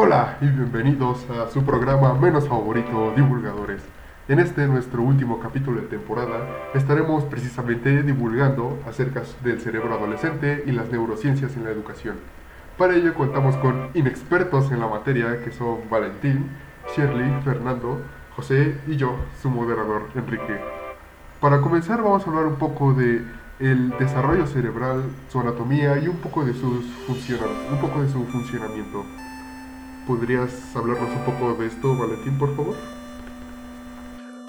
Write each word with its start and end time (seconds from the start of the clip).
Hola 0.00 0.38
y 0.40 0.46
bienvenidos 0.46 1.26
a 1.28 1.50
su 1.50 1.64
programa 1.64 2.14
menos 2.14 2.48
favorito, 2.48 3.12
Divulgadores. 3.16 3.82
En 4.28 4.38
este 4.38 4.64
nuestro 4.68 5.02
último 5.02 5.40
capítulo 5.40 5.80
de 5.80 5.88
temporada 5.88 6.46
estaremos 6.72 7.24
precisamente 7.24 8.04
divulgando 8.04 8.78
acerca 8.86 9.24
del 9.42 9.60
cerebro 9.60 9.92
adolescente 9.92 10.62
y 10.68 10.70
las 10.70 10.88
neurociencias 10.92 11.56
en 11.56 11.64
la 11.64 11.70
educación. 11.70 12.14
Para 12.76 12.94
ello 12.94 13.12
contamos 13.12 13.56
con 13.56 13.88
inexpertos 13.94 14.70
en 14.70 14.78
la 14.78 14.86
materia 14.86 15.42
que 15.42 15.50
son 15.50 15.90
Valentín, 15.90 16.48
Shirley, 16.94 17.42
Fernando, 17.42 18.00
José 18.36 18.78
y 18.86 18.94
yo, 18.94 19.16
su 19.42 19.50
moderador 19.50 20.10
Enrique. 20.14 20.60
Para 21.40 21.60
comenzar 21.60 22.04
vamos 22.04 22.24
a 22.24 22.30
hablar 22.30 22.46
un 22.46 22.54
poco 22.54 22.94
de 22.94 23.24
el 23.58 23.90
desarrollo 23.98 24.46
cerebral, 24.46 25.02
su 25.28 25.40
anatomía 25.40 25.98
y 25.98 26.06
un 26.06 26.18
poco 26.18 26.44
de 26.44 26.54
sus 26.54 26.84
un 27.08 27.80
poco 27.80 28.00
de 28.00 28.08
su 28.08 28.24
funcionamiento. 28.26 29.04
¿Podrías 30.08 30.74
hablarnos 30.74 31.10
un 31.10 31.22
poco 31.26 31.52
de 31.52 31.66
esto, 31.66 31.94
Valentín, 31.94 32.38
por 32.38 32.56
favor? 32.56 32.74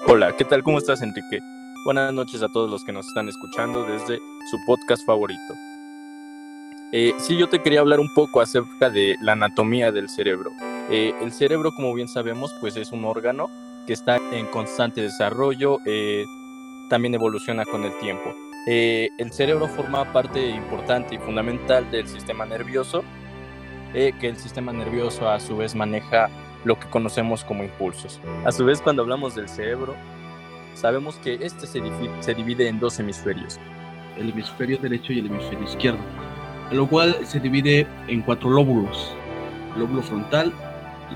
Hola, 0.06 0.34
¿qué 0.34 0.46
tal? 0.46 0.62
¿Cómo 0.62 0.78
estás, 0.78 1.02
Enrique? 1.02 1.38
Buenas 1.84 2.14
noches 2.14 2.42
a 2.42 2.48
todos 2.48 2.70
los 2.70 2.82
que 2.82 2.92
nos 2.92 3.06
están 3.06 3.28
escuchando 3.28 3.84
desde 3.84 4.18
su 4.50 4.56
podcast 4.64 5.04
favorito. 5.04 5.54
Eh, 6.92 7.12
sí, 7.18 7.36
yo 7.36 7.46
te 7.46 7.60
quería 7.60 7.80
hablar 7.80 8.00
un 8.00 8.08
poco 8.14 8.40
acerca 8.40 8.88
de 8.88 9.16
la 9.20 9.32
anatomía 9.32 9.92
del 9.92 10.08
cerebro. 10.08 10.50
Eh, 10.88 11.12
el 11.20 11.30
cerebro, 11.30 11.72
como 11.72 11.92
bien 11.92 12.08
sabemos, 12.08 12.50
pues 12.62 12.78
es 12.78 12.90
un 12.90 13.04
órgano 13.04 13.50
que 13.86 13.92
está 13.92 14.16
en 14.32 14.46
constante 14.46 15.02
desarrollo, 15.02 15.76
eh, 15.84 16.24
también 16.88 17.14
evoluciona 17.14 17.66
con 17.66 17.84
el 17.84 17.92
tiempo. 17.98 18.34
Eh, 18.66 19.08
el 19.18 19.32
cerebro 19.32 19.68
forma 19.68 20.10
parte 20.12 20.48
importante 20.48 21.14
y 21.14 21.18
fundamental 21.18 21.90
del 21.90 22.06
sistema 22.06 22.44
nervioso, 22.44 23.04
eh, 23.94 24.12
que 24.20 24.28
el 24.28 24.36
sistema 24.36 24.72
nervioso 24.72 25.28
a 25.28 25.40
su 25.40 25.56
vez 25.56 25.74
maneja 25.74 26.28
lo 26.64 26.78
que 26.78 26.88
conocemos 26.88 27.44
como 27.44 27.64
impulsos. 27.64 28.20
A 28.44 28.52
su 28.52 28.64
vez, 28.64 28.80
cuando 28.80 29.02
hablamos 29.02 29.34
del 29.34 29.48
cerebro, 29.48 29.94
sabemos 30.74 31.16
que 31.16 31.34
este 31.40 31.66
se, 31.66 31.80
se 32.20 32.34
divide 32.34 32.68
en 32.68 32.78
dos 32.78 32.98
hemisferios. 33.00 33.58
el 34.16 34.30
hemisferio 34.30 34.76
derecho 34.78 35.12
y 35.12 35.20
el 35.20 35.26
hemisferio 35.26 35.64
izquierdo, 35.64 36.00
lo 36.70 36.86
cual 36.86 37.16
se 37.24 37.40
divide 37.40 37.86
en 38.08 38.22
cuatro 38.22 38.50
lóbulos, 38.50 39.14
lóbulo 39.76 40.02
frontal, 40.02 40.52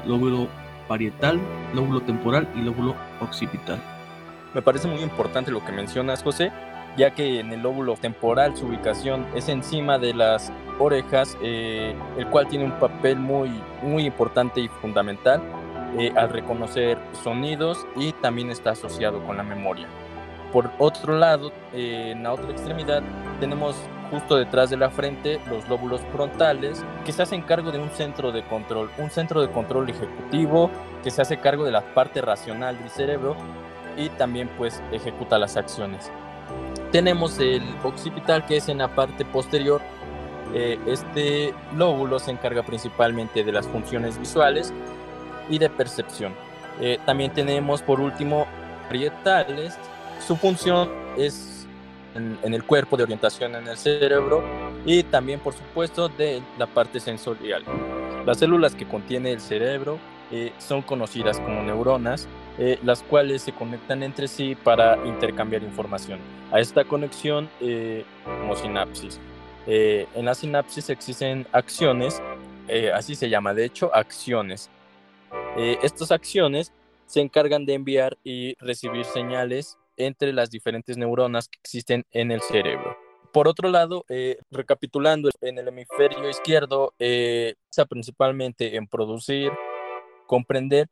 lóbulo 0.07 0.49
parietal, 0.89 1.39
lóbulo 1.75 2.01
temporal 2.01 2.49
y 2.57 2.63
lóbulo 2.63 2.95
occipital. 3.21 3.79
Me 4.55 4.63
parece 4.63 4.89
muy 4.89 5.01
importante 5.01 5.51
lo 5.51 5.65
que 5.65 5.73
mencionas, 5.73 6.23
José, 6.23 6.53
ya 6.97 7.11
que 7.11 7.41
en 7.41 7.53
el 7.53 7.63
lóbulo 7.63 7.95
temporal 7.97 8.57
su 8.57 8.67
ubicación 8.67 9.27
es 9.35 9.49
encima 9.49 9.99
de 9.99 10.15
las 10.15 10.53
orejas, 10.79 11.37
eh, 11.43 11.95
el 12.19 12.27
cual 12.29 12.49
tiene 12.49 12.65
un 12.65 12.79
papel 12.79 13.19
muy, 13.19 13.51
muy 13.83 14.07
importante 14.07 14.61
y 14.61 14.69
fundamental 14.69 15.43
eh, 15.99 16.13
al 16.17 16.31
reconocer 16.31 16.99
sonidos 17.23 17.87
y 17.97 18.13
también 18.13 18.51
está 18.51 18.71
asociado 18.71 19.25
con 19.25 19.37
la 19.37 19.43
memoria. 19.43 19.87
Por 20.53 20.71
otro 20.79 21.19
lado, 21.19 21.53
eh, 21.73 22.13
en 22.13 22.23
la 22.23 22.33
otra 22.33 22.51
extremidad 22.51 23.03
tenemos 23.41 23.77
justo 24.11 24.37
detrás 24.37 24.71
de 24.71 24.77
la 24.77 24.91
frente 24.91 25.41
los 25.51 25.69
lóbulos 25.69 26.01
frontales 26.13 26.85
que 27.05 27.13
se 27.13 27.23
hacen 27.23 27.43
cargo 27.43 27.73
de 27.73 27.81
un 27.81 27.91
centro 27.91 28.31
de 28.31 28.45
control, 28.45 28.89
un 28.99 29.11
centro 29.11 29.41
de 29.41 29.51
control 29.51 29.91
ejecutivo 29.91 30.71
que 31.03 31.11
se 31.11 31.23
hace 31.23 31.39
cargo 31.39 31.65
de 31.65 31.73
la 31.73 31.83
parte 31.95 32.21
racional 32.21 32.79
del 32.79 32.91
cerebro 32.91 33.37
y 33.97 34.09
también 34.11 34.49
pues 34.57 34.83
ejecuta 34.93 35.39
las 35.39 35.57
acciones. 35.57 36.11
Tenemos 36.95 37.41
el 37.41 37.61
occipital 37.83 38.47
que 38.47 38.59
es 38.59 38.69
en 38.69 38.79
la 38.79 38.87
parte 38.87 39.25
posterior. 39.25 39.81
Eh, 40.55 40.79
este 40.87 41.53
lóbulo 41.77 42.21
se 42.21 42.31
encarga 42.31 42.63
principalmente 42.63 43.43
de 43.43 43.51
las 43.51 43.67
funciones 43.67 44.17
visuales 44.17 44.73
y 45.51 45.59
de 45.59 45.69
percepción. 45.69 46.33
Eh, 46.81 47.01
también 47.05 47.33
tenemos 47.33 47.83
por 47.83 47.99
último 47.99 48.47
parietales. 48.87 49.77
Su 50.25 50.37
función 50.37 50.89
es 51.19 51.67
en, 52.15 52.39
en 52.45 52.55
el 52.55 52.63
cuerpo 52.63 52.97
de 52.97 53.03
orientación 53.03 53.57
en 53.57 53.67
el 53.67 53.77
cerebro 53.77 54.45
y 54.87 55.03
también 55.03 55.41
por 55.41 55.53
supuesto 55.53 56.09
de 56.09 56.45
la 56.59 56.69
parte 56.69 57.01
sensorial. 57.01 57.65
Las 58.25 58.39
células 58.39 58.77
que 58.77 58.87
contiene 58.87 59.33
el 59.33 59.41
cerebro 59.41 59.99
eh, 60.31 60.53
son 60.59 60.83
conocidas 60.83 61.41
como 61.41 61.61
neuronas 61.61 62.29
eh, 62.57 62.79
las 62.85 63.03
cuales 63.03 63.43
se 63.43 63.53
conectan 63.53 64.05
entre 64.05 64.29
sí 64.29 64.55
para 64.55 64.97
intercambiar 65.05 65.65
información. 65.65 66.21
A 66.55 66.61
esta 66.61 66.85
conexión 66.85 67.51
eh, 67.61 68.05
como 68.25 68.55
sinapsis. 68.55 69.19
Eh, 69.67 70.07
en 70.15 70.25
la 70.25 70.37
sinapsis 70.37 70.89
existen 70.89 71.49
acciones, 71.51 72.23
eh, 72.69 72.93
así 72.95 73.17
se 73.17 73.29
llama 73.29 73.55
de 73.55 73.65
hecho, 73.65 73.93
acciones. 73.93 74.71
Estas 75.57 76.13
acciones 76.13 76.73
se 77.07 77.21
encargan 77.21 77.67
de 77.67 77.75
enviar 77.75 78.17
y 78.23 78.55
recibir 78.61 79.05
señales 79.05 79.79
entre 79.97 80.33
las 80.33 80.49
diferentes 80.49 80.97
neuronas 80.97 81.49
que 81.49 81.59
existen 81.59 82.07
en 82.13 82.31
el 82.31 82.41
cerebro. 82.41 82.97
Por 83.33 83.49
otro 83.49 83.69
lado, 83.69 84.05
recapitulando, 84.53 85.31
en 85.41 85.59
el 85.59 85.67
hemisferio 85.67 86.31
izquierdo 86.31 86.95
eh, 87.01 87.55
se 87.69 87.85
principalmente 87.87 88.77
en 88.77 88.87
producir, 88.87 89.51
comprender 90.29 90.87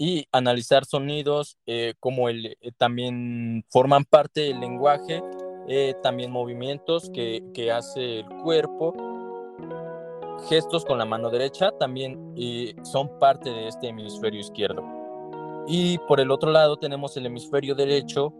y 0.00 0.26
analizar 0.32 0.86
sonidos 0.86 1.58
eh, 1.66 1.92
como 2.00 2.30
el, 2.30 2.46
eh, 2.46 2.72
también 2.78 3.66
forman 3.68 4.06
parte 4.06 4.40
del 4.40 4.58
lenguaje, 4.58 5.22
eh, 5.68 5.94
también 6.02 6.32
movimientos 6.32 7.10
que, 7.12 7.44
que 7.52 7.70
hace 7.70 8.20
el 8.20 8.28
cuerpo, 8.42 8.94
gestos 10.48 10.86
con 10.86 10.96
la 10.96 11.04
mano 11.04 11.28
derecha 11.28 11.70
también 11.72 12.32
eh, 12.34 12.74
son 12.82 13.18
parte 13.18 13.50
de 13.50 13.68
este 13.68 13.88
hemisferio 13.88 14.40
izquierdo. 14.40 14.82
Y 15.66 15.98
por 16.08 16.18
el 16.18 16.30
otro 16.30 16.50
lado 16.50 16.78
tenemos 16.78 17.14
el 17.18 17.26
hemisferio 17.26 17.74
derecho, 17.74 18.32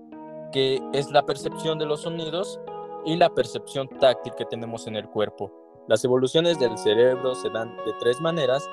que 0.52 0.80
es 0.94 1.10
la 1.10 1.26
percepción 1.26 1.78
de 1.78 1.84
los 1.84 2.00
sonidos 2.00 2.58
y 3.04 3.16
la 3.16 3.28
percepción 3.28 3.86
táctil 4.00 4.32
que 4.34 4.46
tenemos 4.46 4.86
en 4.86 4.96
el 4.96 5.06
cuerpo. 5.10 5.52
Las 5.88 6.02
evoluciones 6.06 6.58
del 6.58 6.78
cerebro 6.78 7.34
se 7.34 7.50
dan 7.50 7.76
de 7.84 7.92
tres 8.00 8.18
maneras. 8.18 8.66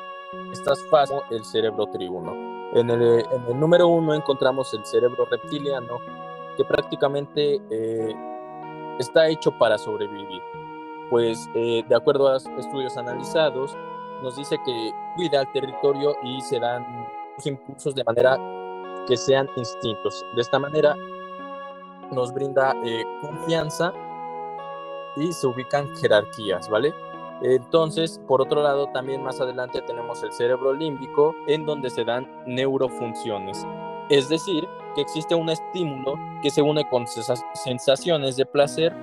Estas 0.53 0.79
fases, 0.89 1.19
el 1.31 1.43
cerebro 1.43 1.85
triuno. 1.87 2.46
En 2.73 2.89
el, 2.89 3.01
en 3.01 3.45
el 3.47 3.59
número 3.59 3.87
uno 3.87 4.13
encontramos 4.13 4.73
el 4.73 4.85
cerebro 4.85 5.25
reptiliano, 5.25 5.97
que 6.57 6.65
prácticamente 6.65 7.61
eh, 7.69 8.15
está 8.99 9.27
hecho 9.27 9.51
para 9.57 9.77
sobrevivir. 9.77 10.41
Pues 11.09 11.49
eh, 11.55 11.83
de 11.87 11.95
acuerdo 11.95 12.27
a 12.27 12.37
estudios 12.37 12.97
analizados, 12.97 13.75
nos 14.21 14.35
dice 14.35 14.57
que 14.65 14.91
cuida 15.15 15.41
el 15.41 15.51
territorio 15.51 16.15
y 16.23 16.41
se 16.41 16.59
dan 16.59 17.07
impulsos 17.45 17.95
de 17.95 18.03
manera 18.03 18.37
que 19.07 19.15
sean 19.15 19.47
instintos. 19.55 20.25
De 20.35 20.41
esta 20.41 20.59
manera 20.59 20.95
nos 22.11 22.33
brinda 22.33 22.75
eh, 22.83 23.03
confianza 23.21 23.93
y 25.15 25.31
se 25.31 25.47
ubican 25.47 25.95
jerarquías, 25.95 26.69
¿vale? 26.69 26.93
Entonces, 27.41 28.19
por 28.27 28.41
otro 28.41 28.63
lado, 28.63 28.87
también 28.87 29.23
más 29.23 29.39
adelante 29.39 29.81
tenemos 29.81 30.23
el 30.23 30.31
cerebro 30.31 30.73
límbico, 30.73 31.35
en 31.47 31.65
donde 31.65 31.89
se 31.89 32.03
dan 32.03 32.27
neurofunciones. 32.45 33.65
Es 34.09 34.29
decir, 34.29 34.67
que 34.95 35.01
existe 35.01 35.35
un 35.35 35.49
estímulo 35.49 36.15
que 36.41 36.49
se 36.49 36.61
une 36.61 36.87
con 36.89 37.05
sensaciones 37.53 38.37
de 38.37 38.45
placer 38.45 38.93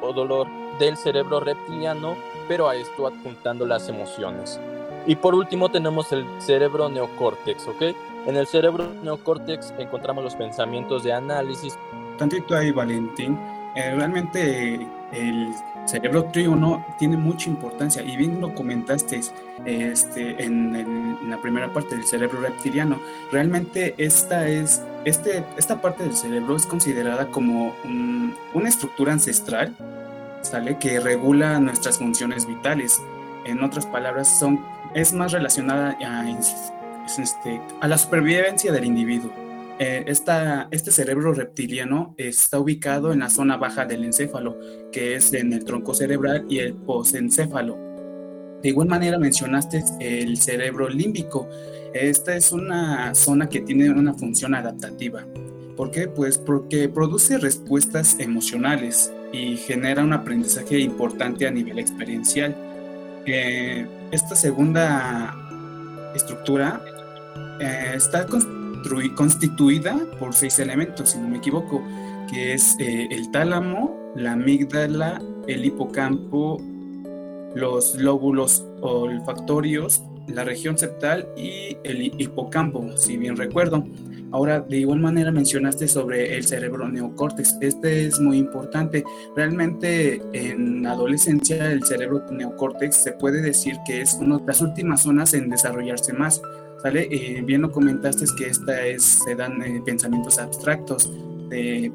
o 0.00 0.12
dolor 0.12 0.46
del 0.78 0.96
cerebro 0.96 1.40
reptiliano, 1.40 2.16
pero 2.48 2.68
a 2.68 2.76
esto 2.76 3.06
adjuntando 3.06 3.66
las 3.66 3.88
emociones. 3.88 4.60
Y 5.06 5.16
por 5.16 5.34
último 5.34 5.70
tenemos 5.70 6.12
el 6.12 6.26
cerebro 6.40 6.88
neocórtex, 6.88 7.66
¿ok? 7.66 7.82
En 8.26 8.36
el 8.36 8.46
cerebro 8.46 8.92
neocórtex 9.02 9.72
encontramos 9.78 10.22
los 10.22 10.36
pensamientos 10.36 11.02
de 11.02 11.12
análisis, 11.12 11.76
tantito 12.18 12.54
ahí, 12.54 12.70
Valentín. 12.70 13.38
Eh, 13.74 13.94
realmente 13.94 14.74
el 15.12 15.54
cerebro 15.90 16.24
triuno 16.26 16.84
tiene 16.98 17.16
mucha 17.16 17.50
importancia 17.50 18.02
y 18.02 18.16
bien 18.16 18.40
lo 18.40 18.54
comentaste 18.54 19.20
este, 19.64 20.42
en, 20.42 21.18
la 21.28 21.36
primera 21.42 21.72
parte 21.72 21.96
del 21.96 22.04
cerebro 22.06 22.40
reptiliano. 22.40 22.98
Realmente 23.32 23.94
esta, 23.98 24.48
es, 24.48 24.82
este, 25.04 25.44
esta 25.58 25.80
parte 25.80 26.02
del 26.04 26.14
cerebro 26.16 26.56
es 26.56 26.66
considerada 26.66 27.26
como 27.26 27.74
un- 27.84 28.34
una 28.54 28.68
estructura 28.68 29.12
ancestral 29.12 29.74
¿sale? 30.42 30.78
que 30.78 31.00
regula 31.00 31.58
nuestras 31.60 31.98
funciones 31.98 32.46
vitales. 32.46 33.00
En 33.44 33.62
otras 33.62 33.86
palabras, 33.86 34.28
son, 34.38 34.60
es 34.94 35.12
más 35.12 35.32
relacionada 35.32 35.96
a, 36.04 36.30
este, 37.18 37.60
a 37.80 37.88
la 37.88 37.98
supervivencia 37.98 38.72
del 38.72 38.84
individuo. 38.84 39.30
Eh, 39.82 40.04
esta, 40.08 40.68
este 40.70 40.90
cerebro 40.90 41.32
reptiliano 41.32 42.14
está 42.18 42.58
ubicado 42.58 43.14
en 43.14 43.20
la 43.20 43.30
zona 43.30 43.56
baja 43.56 43.86
del 43.86 44.04
encéfalo, 44.04 44.58
que 44.92 45.14
es 45.14 45.32
en 45.32 45.54
el 45.54 45.64
tronco 45.64 45.94
cerebral 45.94 46.44
y 46.50 46.58
el 46.58 46.74
posencéfalo. 46.74 47.78
De 48.62 48.68
igual 48.68 48.88
manera 48.88 49.18
mencionaste 49.18 49.82
el 50.00 50.36
cerebro 50.36 50.90
límbico. 50.90 51.48
Esta 51.94 52.36
es 52.36 52.52
una 52.52 53.14
zona 53.14 53.48
que 53.48 53.62
tiene 53.62 53.88
una 53.88 54.12
función 54.12 54.54
adaptativa. 54.54 55.24
¿Por 55.78 55.90
qué? 55.90 56.08
Pues 56.08 56.36
porque 56.36 56.90
produce 56.90 57.38
respuestas 57.38 58.16
emocionales. 58.20 59.10
y 59.32 59.56
genera 59.56 60.02
un 60.02 60.12
aprendizaje 60.12 60.80
importante 60.80 61.46
a 61.46 61.52
nivel 61.52 61.78
experiencial. 61.78 62.54
Eh, 63.26 63.86
esta 64.10 64.34
segunda 64.34 65.36
estructura 66.16 66.82
eh, 67.60 67.92
está 67.94 68.26
constituida 69.14 69.98
por 70.18 70.34
seis 70.34 70.58
elementos, 70.58 71.10
si 71.10 71.18
no 71.18 71.28
me 71.28 71.38
equivoco, 71.38 71.82
que 72.30 72.54
es 72.54 72.76
eh, 72.78 73.08
el 73.10 73.30
tálamo, 73.30 74.12
la 74.14 74.32
amígdala, 74.32 75.20
el 75.46 75.64
hipocampo, 75.64 76.60
los 77.54 77.94
lóbulos 77.96 78.64
olfactorios, 78.80 80.02
la 80.28 80.44
región 80.44 80.78
septal 80.78 81.28
y 81.36 81.76
el 81.84 82.02
hipocampo, 82.20 82.96
si 82.96 83.16
bien 83.16 83.36
recuerdo. 83.36 83.84
Ahora, 84.32 84.60
de 84.60 84.78
igual 84.78 85.00
manera 85.00 85.32
mencionaste 85.32 85.88
sobre 85.88 86.36
el 86.36 86.44
cerebro 86.44 86.88
neocórtex. 86.88 87.56
Este 87.60 88.06
es 88.06 88.20
muy 88.20 88.38
importante. 88.38 89.04
Realmente 89.34 90.22
en 90.32 90.86
adolescencia 90.86 91.72
el 91.72 91.82
cerebro 91.82 92.24
neocórtex 92.30 92.96
se 92.96 93.12
puede 93.12 93.42
decir 93.42 93.76
que 93.84 94.02
es 94.02 94.14
una 94.14 94.38
de 94.38 94.46
las 94.46 94.60
últimas 94.60 95.02
zonas 95.02 95.34
en 95.34 95.50
desarrollarse 95.50 96.12
más. 96.12 96.40
¿Sale? 96.82 97.08
Eh, 97.10 97.42
bien 97.44 97.62
lo 97.62 97.70
comentaste 97.70 98.24
que 98.38 98.46
esta 98.46 98.86
es, 98.86 99.02
se 99.24 99.34
dan 99.34 99.62
eh, 99.62 99.82
pensamientos 99.84 100.38
abstractos 100.38 101.10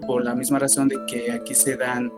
por 0.05 0.25
la 0.25 0.35
misma 0.35 0.59
razón 0.59 0.89
de 0.89 0.97
que 1.07 1.31
aquí 1.31 1.55
se 1.55 1.77
dan 1.77 2.11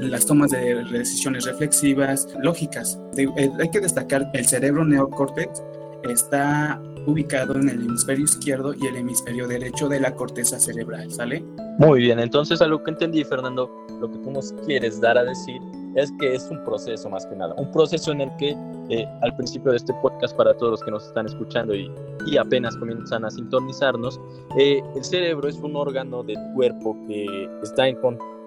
las 0.00 0.26
tomas 0.26 0.50
de 0.50 0.84
decisiones 0.84 1.44
reflexivas, 1.44 2.28
lógicas. 2.42 2.98
Eh, 3.16 3.28
hay 3.60 3.70
que 3.70 3.80
destacar 3.80 4.30
el 4.32 4.46
cerebro 4.46 4.84
neocórtex 4.84 5.62
está 6.04 6.80
ubicado 7.06 7.54
en 7.56 7.68
el 7.68 7.82
hemisferio 7.82 8.24
izquierdo 8.24 8.74
y 8.74 8.86
el 8.86 8.96
hemisferio 8.96 9.46
derecho 9.46 9.88
de 9.88 10.00
la 10.00 10.14
corteza 10.14 10.58
cerebral, 10.58 11.10
¿sale? 11.10 11.44
Muy 11.78 12.00
bien, 12.00 12.18
entonces 12.18 12.60
a 12.60 12.66
lo 12.66 12.82
que 12.82 12.90
entendí, 12.90 13.24
Fernando, 13.24 13.70
lo 14.00 14.10
que 14.10 14.18
tú 14.18 14.30
nos 14.30 14.52
quieres 14.66 15.00
dar 15.00 15.18
a 15.18 15.24
decir 15.24 15.60
es 15.94 16.12
que 16.18 16.34
es 16.34 16.48
un 16.50 16.62
proceso 16.64 17.08
más 17.08 17.26
que 17.26 17.36
nada, 17.36 17.54
un 17.56 17.70
proceso 17.70 18.12
en 18.12 18.22
el 18.22 18.36
que 18.36 18.56
eh, 18.90 19.08
al 19.22 19.34
principio 19.36 19.70
de 19.70 19.78
este 19.78 19.94
podcast 20.02 20.36
para 20.36 20.54
todos 20.54 20.72
los 20.72 20.82
que 20.82 20.90
nos 20.90 21.06
están 21.06 21.26
escuchando 21.26 21.74
y, 21.74 21.90
y 22.26 22.36
apenas 22.36 22.76
comienzan 22.76 23.24
a 23.24 23.30
sintonizarnos, 23.30 24.20
eh, 24.58 24.82
el 24.94 25.04
cerebro 25.04 25.48
es 25.48 25.56
un 25.56 25.76
órgano 25.76 26.22
del 26.22 26.38
cuerpo 26.54 26.96
que 27.06 27.48
está 27.62 27.88
en 27.88 27.96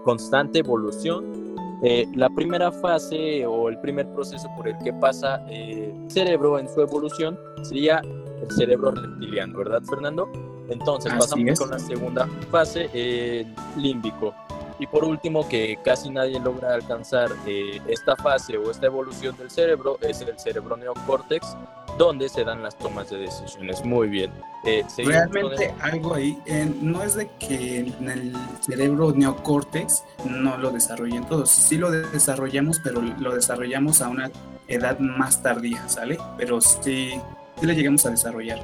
constante 0.03 0.59
evolución 0.59 1.55
eh, 1.83 2.07
la 2.15 2.29
primera 2.29 2.71
fase 2.71 3.45
o 3.45 3.69
el 3.69 3.79
primer 3.79 4.07
proceso 4.13 4.47
por 4.57 4.67
el 4.67 4.75
que 4.79 4.91
pasa 4.93 5.45
el 5.47 5.93
cerebro 6.09 6.57
en 6.57 6.67
su 6.67 6.81
evolución 6.81 7.37
sería 7.61 8.01
el 8.41 8.51
cerebro 8.51 8.91
reptiliano, 8.91 9.59
¿verdad, 9.59 9.83
Fernando? 9.83 10.27
Entonces 10.69 11.13
pasamos 11.13 11.59
con 11.59 11.69
la 11.69 11.79
segunda 11.79 12.27
fase, 12.49 13.45
límbico. 13.77 14.33
Y 14.79 14.87
por 14.87 15.03
último, 15.03 15.47
que 15.47 15.79
casi 15.83 16.09
nadie 16.09 16.39
logra 16.39 16.73
alcanzar 16.73 17.29
eh, 17.45 17.81
esta 17.87 18.15
fase 18.15 18.57
o 18.57 18.69
esta 18.69 18.85
evolución 18.85 19.35
del 19.37 19.49
cerebro, 19.49 19.97
es 20.01 20.21
el 20.21 20.37
cerebro 20.39 20.77
neocórtex, 20.77 21.55
donde 21.97 22.29
se 22.29 22.43
dan 22.43 22.61
las 22.61 22.77
tomas 22.77 23.09
de 23.09 23.17
decisiones. 23.17 23.83
Muy 23.83 24.07
bien. 24.07 24.31
Eh, 24.65 24.85
Realmente 24.97 25.73
algo 25.81 26.13
ahí, 26.13 26.37
no 26.81 27.01
es 27.01 27.15
de 27.15 27.27
que 27.39 27.79
en 27.79 28.09
el 28.09 28.33
cerebro 28.61 29.11
neocórtex 29.13 30.03
no 30.25 30.57
lo 30.57 30.71
desarrollen 30.71 31.25
todos, 31.25 31.49
sí 31.49 31.77
lo 31.77 31.89
desarrollamos, 31.89 32.79
pero 32.83 33.01
lo 33.01 33.33
desarrollamos 33.33 34.01
a 34.01 34.09
una 34.09 34.29
edad 34.67 34.99
más 34.99 35.41
tardía, 35.41 35.87
¿sale? 35.87 36.17
Pero 36.37 36.61
sí, 36.61 37.19
sí 37.59 37.65
lo 37.65 37.73
llegamos 37.73 38.05
a 38.05 38.11
desarrollar. 38.11 38.59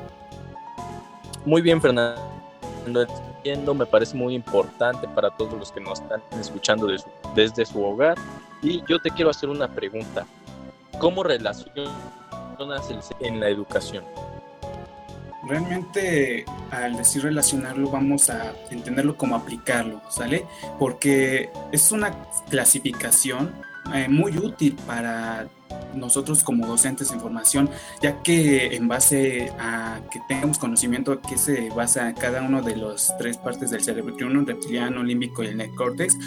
Muy 1.45 1.61
bien, 1.61 1.81
Fernando. 1.81 2.21
Me 3.45 3.85
parece 3.85 4.15
muy 4.15 4.35
importante 4.35 5.05
para 5.09 5.29
todos 5.29 5.53
los 5.53 5.71
que 5.71 5.81
nos 5.81 5.99
están 5.99 6.21
escuchando 6.39 6.87
desde 7.35 7.65
su 7.65 7.83
hogar. 7.83 8.17
Y 8.61 8.81
yo 8.87 8.99
te 8.99 9.09
quiero 9.09 9.31
hacer 9.31 9.49
una 9.49 9.67
pregunta. 9.67 10.25
¿Cómo 10.97 11.23
relaciona 11.23 11.91
en 13.19 13.39
la 13.39 13.49
educación? 13.49 14.05
Realmente 15.45 16.45
al 16.71 16.95
decir 16.95 17.23
relacionarlo 17.23 17.89
vamos 17.89 18.29
a 18.29 18.53
entenderlo 18.71 19.17
como 19.17 19.35
aplicarlo, 19.35 20.01
¿sale? 20.09 20.45
Porque 20.79 21.49
es 21.73 21.91
una 21.91 22.15
clasificación 22.49 23.51
eh, 23.93 24.07
muy 24.07 24.37
útil 24.37 24.77
para 24.87 25.47
nosotros 25.95 26.43
como 26.43 26.67
docentes 26.67 27.11
de 27.11 27.19
formación, 27.19 27.69
ya 28.01 28.21
que 28.21 28.75
en 28.75 28.87
base 28.87 29.51
a 29.59 30.01
que 30.11 30.19
tengamos 30.27 30.57
conocimiento 30.57 31.21
que 31.21 31.37
se 31.37 31.69
basa 31.69 32.13
cada 32.13 32.41
uno 32.41 32.61
de 32.61 32.75
las 32.75 33.15
tres 33.17 33.37
partes 33.37 33.71
del 33.71 33.83
cerebro, 33.83 34.15
uno 34.21 34.43
reptiliano, 34.45 35.03
límbico 35.03 35.43
y 35.43 35.47
el 35.47 35.57
neocórtex, 35.57 36.17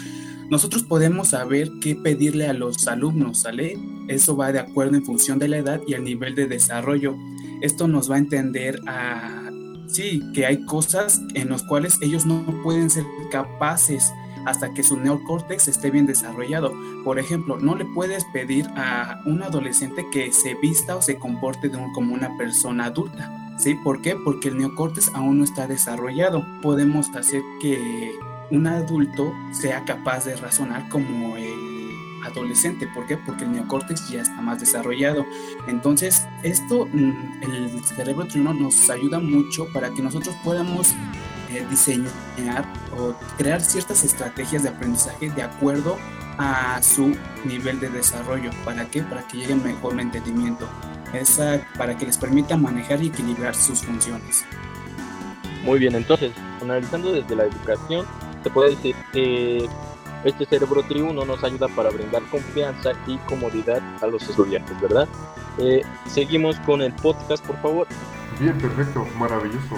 nosotros 0.49 0.83
podemos 0.83 1.29
saber 1.29 1.69
qué 1.81 1.95
pedirle 1.95 2.47
a 2.47 2.53
los 2.53 2.87
alumnos, 2.87 3.39
¿sale? 3.39 3.77
Eso 4.07 4.37
va 4.37 4.53
de 4.53 4.59
acuerdo 4.59 4.95
en 4.95 5.03
función 5.03 5.39
de 5.39 5.49
la 5.49 5.57
edad 5.57 5.81
y 5.85 5.93
el 5.93 6.03
nivel 6.05 6.35
de 6.35 6.47
desarrollo. 6.47 7.17
Esto 7.61 7.87
nos 7.87 8.09
va 8.09 8.15
a 8.15 8.19
entender 8.19 8.79
a, 8.87 9.49
sí, 9.87 10.21
que 10.33 10.45
hay 10.45 10.63
cosas 10.65 11.21
en 11.33 11.49
las 11.49 11.63
cuales 11.63 11.97
ellos 12.01 12.25
no 12.25 12.45
pueden 12.63 12.89
ser 12.89 13.03
capaces 13.29 14.11
hasta 14.47 14.73
que 14.73 14.81
su 14.81 14.95
neocórtex 14.95 15.67
esté 15.67 15.91
bien 15.91 16.05
desarrollado. 16.05 16.73
Por 17.03 17.19
ejemplo, 17.19 17.57
no 17.59 17.75
le 17.75 17.83
puedes 17.83 18.23
pedir 18.31 18.65
a 18.77 19.21
un 19.25 19.43
adolescente 19.43 20.07
que 20.09 20.31
se 20.31 20.55
vista 20.55 20.95
o 20.95 21.01
se 21.01 21.17
comporte 21.17 21.69
como 21.93 22.13
una 22.13 22.37
persona 22.37 22.85
adulta. 22.85 23.29
¿Sí? 23.57 23.75
¿Por 23.75 24.01
qué? 24.01 24.15
Porque 24.15 24.47
el 24.47 24.57
neocórtex 24.57 25.11
aún 25.13 25.39
no 25.39 25.43
está 25.43 25.67
desarrollado. 25.67 26.45
Podemos 26.61 27.13
hacer 27.13 27.41
que 27.59 28.15
un 28.49 28.67
adulto 28.67 29.33
sea 29.51 29.83
capaz 29.83 30.23
de 30.23 30.37
razonar 30.37 30.87
como 30.87 31.35
el 31.35 31.91
adolescente. 32.25 32.87
¿Por 32.87 33.05
qué? 33.05 33.17
Porque 33.17 33.43
el 33.43 33.51
neocórtex 33.51 34.07
ya 34.07 34.21
está 34.21 34.39
más 34.41 34.61
desarrollado. 34.61 35.25
Entonces, 35.67 36.25
esto, 36.43 36.85
mm, 36.85 37.41
el 37.41 37.83
cerebro 37.83 38.25
triuno 38.27 38.53
nos 38.53 38.89
ayuda 38.89 39.19
mucho 39.19 39.67
para 39.73 39.89
que 39.89 40.01
nosotros 40.01 40.35
podamos 40.45 40.95
eh, 41.49 41.65
diseñar 41.69 42.65
o 42.97 43.13
crear 43.37 43.61
ciertas 43.61 44.03
estrategias 44.03 44.63
de 44.63 44.69
aprendizaje 44.69 45.29
de 45.29 45.43
acuerdo 45.43 45.97
a 46.37 46.81
su 46.81 47.15
nivel 47.45 47.79
de 47.79 47.89
desarrollo. 47.89 48.51
¿Para 48.63 48.85
qué? 48.85 49.01
Para 49.03 49.27
que 49.27 49.37
lleguen 49.37 49.63
mejor 49.63 49.99
entendimiento. 49.99 50.67
Esa, 51.13 51.61
para 51.77 51.97
que 51.97 52.05
les 52.05 52.17
permita 52.17 52.57
manejar 52.57 53.01
y 53.01 53.07
equilibrar 53.07 53.55
sus 53.55 53.81
funciones. 53.81 54.45
Muy 55.63 55.79
bien, 55.79 55.95
entonces, 55.95 56.31
analizando 56.61 57.11
desde 57.11 57.35
la 57.35 57.45
educación, 57.45 58.05
se 58.43 58.49
puede 58.49 58.71
decir 58.71 58.95
que 59.11 59.67
este 60.23 60.45
cerebro 60.45 60.83
triuno 60.83 61.25
nos 61.25 61.43
ayuda 61.43 61.67
para 61.69 61.89
brindar 61.89 62.21
confianza 62.23 62.91
y 63.07 63.17
comodidad 63.19 63.81
a 64.01 64.07
los 64.07 64.23
estudiantes, 64.29 64.79
¿verdad? 64.81 65.07
Eh, 65.57 65.81
seguimos 66.07 66.59
con 66.61 66.81
el 66.81 66.93
podcast, 66.93 67.45
por 67.45 67.59
favor. 67.61 67.87
Bien, 68.39 68.57
perfecto, 68.57 69.05
maravilloso. 69.17 69.77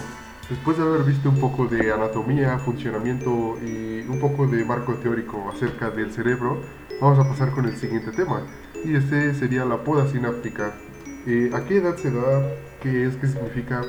Después 0.49 0.77
de 0.77 0.83
haber 0.83 1.03
visto 1.03 1.29
un 1.29 1.39
poco 1.39 1.67
de 1.67 1.93
anatomía, 1.93 2.57
funcionamiento 2.57 3.55
y 3.61 3.99
un 4.09 4.19
poco 4.19 4.47
de 4.47 4.65
marco 4.65 4.95
teórico 4.95 5.47
acerca 5.47 5.91
del 5.91 6.11
cerebro, 6.11 6.59
vamos 6.99 7.19
a 7.19 7.29
pasar 7.29 7.51
con 7.51 7.65
el 7.65 7.77
siguiente 7.77 8.11
tema. 8.11 8.47
Y 8.83 8.95
este 8.95 9.35
sería 9.35 9.63
la 9.63 9.83
poda 9.83 10.07
sináptica. 10.07 10.73
Eh, 11.27 11.51
¿A 11.53 11.63
qué 11.65 11.77
edad 11.77 11.95
se 11.97 12.09
da? 12.09 12.51
¿Qué 12.81 13.05
es? 13.05 13.15
¿Qué 13.17 13.27
significa? 13.27 13.83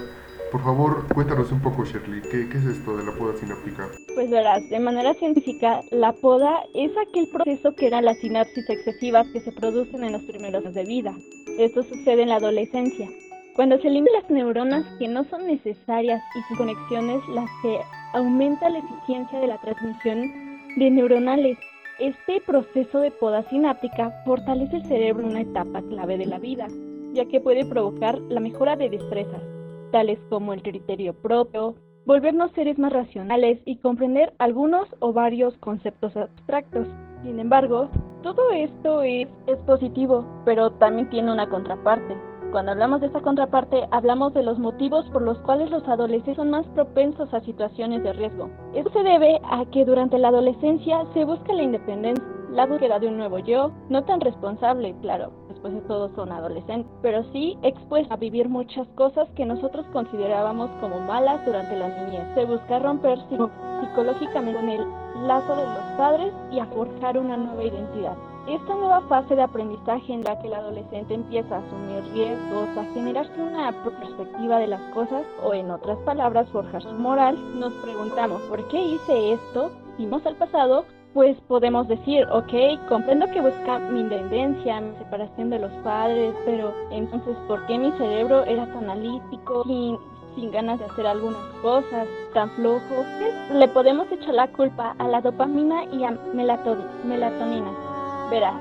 Por 0.52 0.62
favor, 0.62 1.06
cuéntanos 1.14 1.50
un 1.50 1.60
poco, 1.62 1.84
Shirley, 1.84 2.20
¿qué, 2.22 2.42
es 2.42 2.64
esto 2.66 2.94
de 2.94 3.04
la 3.04 3.12
poda 3.12 3.38
sináptica? 3.38 3.88
Pues 4.14 4.28
verás, 4.28 4.68
de 4.68 4.80
manera 4.80 5.14
científica, 5.14 5.80
la 5.90 6.12
poda 6.12 6.60
es 6.74 6.90
aquel 7.08 7.28
proceso 7.28 7.74
que 7.74 7.86
eran 7.86 8.04
las 8.04 8.18
sinapsis 8.18 8.68
excesivas 8.68 9.26
que 9.28 9.40
se 9.40 9.52
producen 9.52 10.04
en 10.04 10.12
los 10.12 10.22
primeros 10.24 10.62
años 10.62 10.74
de 10.74 10.84
vida. 10.84 11.14
Esto 11.56 11.84
sucede 11.84 12.22
en 12.22 12.28
la 12.28 12.36
adolescencia. 12.36 13.08
Cuando 13.56 13.78
se 13.78 13.88
eliminan 13.88 14.22
las 14.22 14.30
neuronas 14.30 14.84
que 14.98 15.08
no 15.08 15.24
son 15.24 15.46
necesarias 15.46 16.22
y 16.34 16.42
sus 16.48 16.58
conexiones, 16.58 17.20
las 17.28 17.48
que 17.62 17.80
aumenta 18.12 18.70
la 18.70 18.78
eficiencia 18.78 19.40
de 19.40 19.46
la 19.46 19.58
transmisión 19.58 20.50
de 20.76 20.90
neuronales. 20.90 21.58
Este 21.98 22.40
proceso 22.40 23.00
de 23.00 23.10
poda 23.10 23.42
sináptica 23.50 24.22
fortalece 24.24 24.76
el 24.76 24.86
cerebro 24.86 25.24
en 25.24 25.30
una 25.30 25.40
etapa 25.42 25.82
clave 25.82 26.16
de 26.16 26.26
la 26.26 26.38
vida, 26.38 26.68
ya 27.12 27.26
que 27.26 27.40
puede 27.40 27.64
provocar 27.64 28.18
la 28.28 28.40
mejora 28.40 28.76
de 28.76 28.88
destrezas, 28.88 29.42
tales 29.90 30.18
como 30.30 30.52
el 30.54 30.62
criterio 30.62 31.12
propio, 31.12 31.74
volvernos 32.06 32.52
seres 32.52 32.78
más 32.78 32.92
racionales 32.92 33.60
y 33.66 33.76
comprender 33.76 34.32
algunos 34.38 34.88
o 35.00 35.12
varios 35.12 35.56
conceptos 35.58 36.16
abstractos. 36.16 36.88
Sin 37.22 37.38
embargo, 37.38 37.90
todo 38.22 38.50
esto 38.52 39.02
es, 39.02 39.28
es 39.46 39.58
positivo, 39.66 40.24
pero 40.46 40.70
también 40.70 41.10
tiene 41.10 41.32
una 41.32 41.48
contraparte. 41.50 42.29
Cuando 42.52 42.72
hablamos 42.72 43.00
de 43.00 43.06
esta 43.06 43.20
contraparte, 43.20 43.86
hablamos 43.92 44.34
de 44.34 44.42
los 44.42 44.58
motivos 44.58 45.08
por 45.10 45.22
los 45.22 45.38
cuales 45.38 45.70
los 45.70 45.86
adolescentes 45.86 46.34
son 46.34 46.50
más 46.50 46.66
propensos 46.74 47.32
a 47.32 47.40
situaciones 47.42 48.02
de 48.02 48.12
riesgo. 48.12 48.50
Esto 48.74 48.90
se 48.90 49.04
debe 49.04 49.40
a 49.48 49.64
que 49.66 49.84
durante 49.84 50.18
la 50.18 50.28
adolescencia 50.28 51.04
se 51.14 51.24
busca 51.24 51.52
la 51.52 51.62
independencia, 51.62 52.24
la 52.50 52.66
búsqueda 52.66 52.98
de 52.98 53.06
un 53.06 53.18
nuevo 53.18 53.38
yo, 53.38 53.70
no 53.88 54.02
tan 54.02 54.20
responsable, 54.20 54.96
claro, 55.00 55.30
después 55.48 55.74
de 55.74 55.80
todo 55.82 56.12
son 56.16 56.32
adolescentes, 56.32 56.90
pero 57.02 57.22
sí 57.32 57.56
expuesta 57.62 58.14
a 58.14 58.16
vivir 58.16 58.48
muchas 58.48 58.88
cosas 58.96 59.28
que 59.36 59.46
nosotros 59.46 59.86
considerábamos 59.92 60.70
como 60.80 60.98
malas 60.98 61.46
durante 61.46 61.76
la 61.76 61.88
niñez. 61.88 62.34
Se 62.34 62.46
busca 62.46 62.80
romper 62.80 63.20
psicológicamente 63.28 64.58
con 64.58 64.68
el 64.68 65.28
lazo 65.28 65.54
de 65.54 65.66
los 65.66 65.84
padres 65.96 66.32
y 66.50 66.58
a 66.58 66.66
forjar 66.66 67.16
una 67.16 67.36
nueva 67.36 67.62
identidad. 67.62 68.16
Esta 68.50 68.74
nueva 68.74 69.00
fase 69.02 69.36
de 69.36 69.42
aprendizaje 69.42 70.12
en 70.12 70.24
la 70.24 70.36
que 70.40 70.48
el 70.48 70.54
adolescente 70.54 71.14
empieza 71.14 71.54
a 71.54 71.58
asumir 71.60 72.02
riesgos, 72.12 72.68
a 72.76 72.82
generarse 72.94 73.40
una 73.40 73.70
perspectiva 74.00 74.58
de 74.58 74.66
las 74.66 74.80
cosas 74.92 75.22
o 75.44 75.54
en 75.54 75.70
otras 75.70 75.96
palabras 75.98 76.48
forjar 76.48 76.82
su 76.82 76.92
moral, 76.94 77.38
nos 77.60 77.72
preguntamos 77.74 78.42
¿por 78.48 78.66
qué 78.66 78.82
hice 78.82 79.34
esto? 79.34 79.70
Vimos 79.98 80.26
al 80.26 80.34
pasado, 80.34 80.84
pues 81.14 81.36
podemos 81.46 81.86
decir, 81.86 82.26
ok, 82.32 82.88
comprendo 82.88 83.30
que 83.30 83.40
busca 83.40 83.78
mi 83.78 84.00
independencia, 84.00 84.80
mi 84.80 84.96
separación 84.96 85.50
de 85.50 85.60
los 85.60 85.72
padres, 85.84 86.34
pero 86.44 86.74
entonces 86.90 87.36
¿por 87.46 87.64
qué 87.66 87.78
mi 87.78 87.92
cerebro 87.92 88.42
era 88.46 88.66
tan 88.66 88.90
analítico, 88.90 89.62
sin, 89.62 89.96
sin 90.34 90.50
ganas 90.50 90.80
de 90.80 90.86
hacer 90.86 91.06
algunas 91.06 91.44
cosas, 91.62 92.08
tan 92.34 92.50
flojo? 92.56 93.04
Le 93.52 93.68
podemos 93.68 94.10
echar 94.10 94.34
la 94.34 94.48
culpa 94.48 94.96
a 94.98 95.06
la 95.06 95.20
dopamina 95.20 95.84
y 95.92 96.02
a 96.02 96.18
melatonina 96.34 97.90
Verá, 98.30 98.54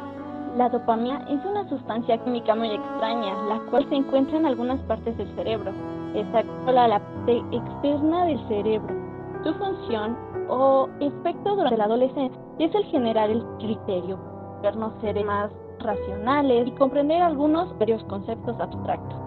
la 0.57 0.67
dopamina 0.67 1.23
es 1.29 1.45
una 1.45 1.67
sustancia 1.69 2.17
química 2.23 2.55
muy 2.55 2.71
extraña, 2.71 3.35
la 3.47 3.59
cual 3.69 3.88
se 3.88 3.95
encuentra 3.95 4.38
en 4.38 4.47
algunas 4.47 4.79
partes 4.81 5.15
del 5.15 5.27
cerebro. 5.35 5.71
Está 6.15 6.43
la 6.71 6.99
parte 6.99 7.43
externa 7.51 8.25
del 8.25 8.39
cerebro. 8.47 8.95
Su 9.43 9.53
función 9.53 10.17
o 10.49 10.89
efecto 10.99 11.55
durante 11.55 11.77
la 11.77 11.85
adolescencia 11.85 12.41
es 12.57 12.73
el 12.73 12.83
generar 12.85 13.29
el 13.29 13.45
criterio, 13.59 14.17
vernos 14.63 14.91
seres 15.01 15.23
más 15.23 15.51
racionales 15.79 16.67
y 16.67 16.71
comprender 16.71 17.21
algunos 17.21 17.77
varios 17.77 18.03
conceptos 18.05 18.59
abstractos. 18.59 19.19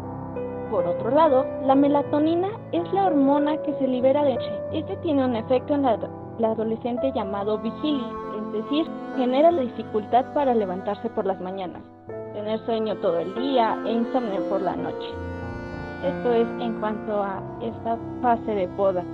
Por 0.71 0.85
otro 0.87 1.11
lado, 1.11 1.47
la 1.65 1.77
melatonina 1.77 2.49
es 2.73 2.93
la 2.93 3.07
hormona 3.07 3.57
que 3.59 3.75
se 3.75 3.87
libera 3.87 4.25
de 4.25 4.35
noche. 4.35 4.53
Este 4.73 4.97
tiene 4.97 5.25
un 5.25 5.37
efecto 5.37 5.75
en 5.75 5.83
la, 5.83 5.99
la 6.39 6.51
adolescente 6.51 7.13
llamado 7.15 7.59
vigilia, 7.59 8.09
es 8.39 8.53
decir, 8.53 8.87
genera 9.17 9.51
la 9.51 9.63
dificultad 9.63 10.33
para 10.35 10.55
levantarse 10.55 11.09
por 11.11 11.27
las 11.27 11.41
mañanas, 11.41 11.83
tener 12.33 12.65
sueño 12.65 12.97
todo 12.97 13.19
el 13.19 13.35
día 13.35 13.79
e 13.87 13.93
insomnio 13.93 14.43
por 14.49 14.63
la 14.63 14.77
noche. 14.77 15.09
Esto 16.05 16.33
es 16.33 16.49
en 16.61 16.81
cuanto 16.81 17.23
a 17.23 17.43
esta 17.63 17.99
fase 18.21 18.53
de 18.53 18.69
poda. 18.69 19.05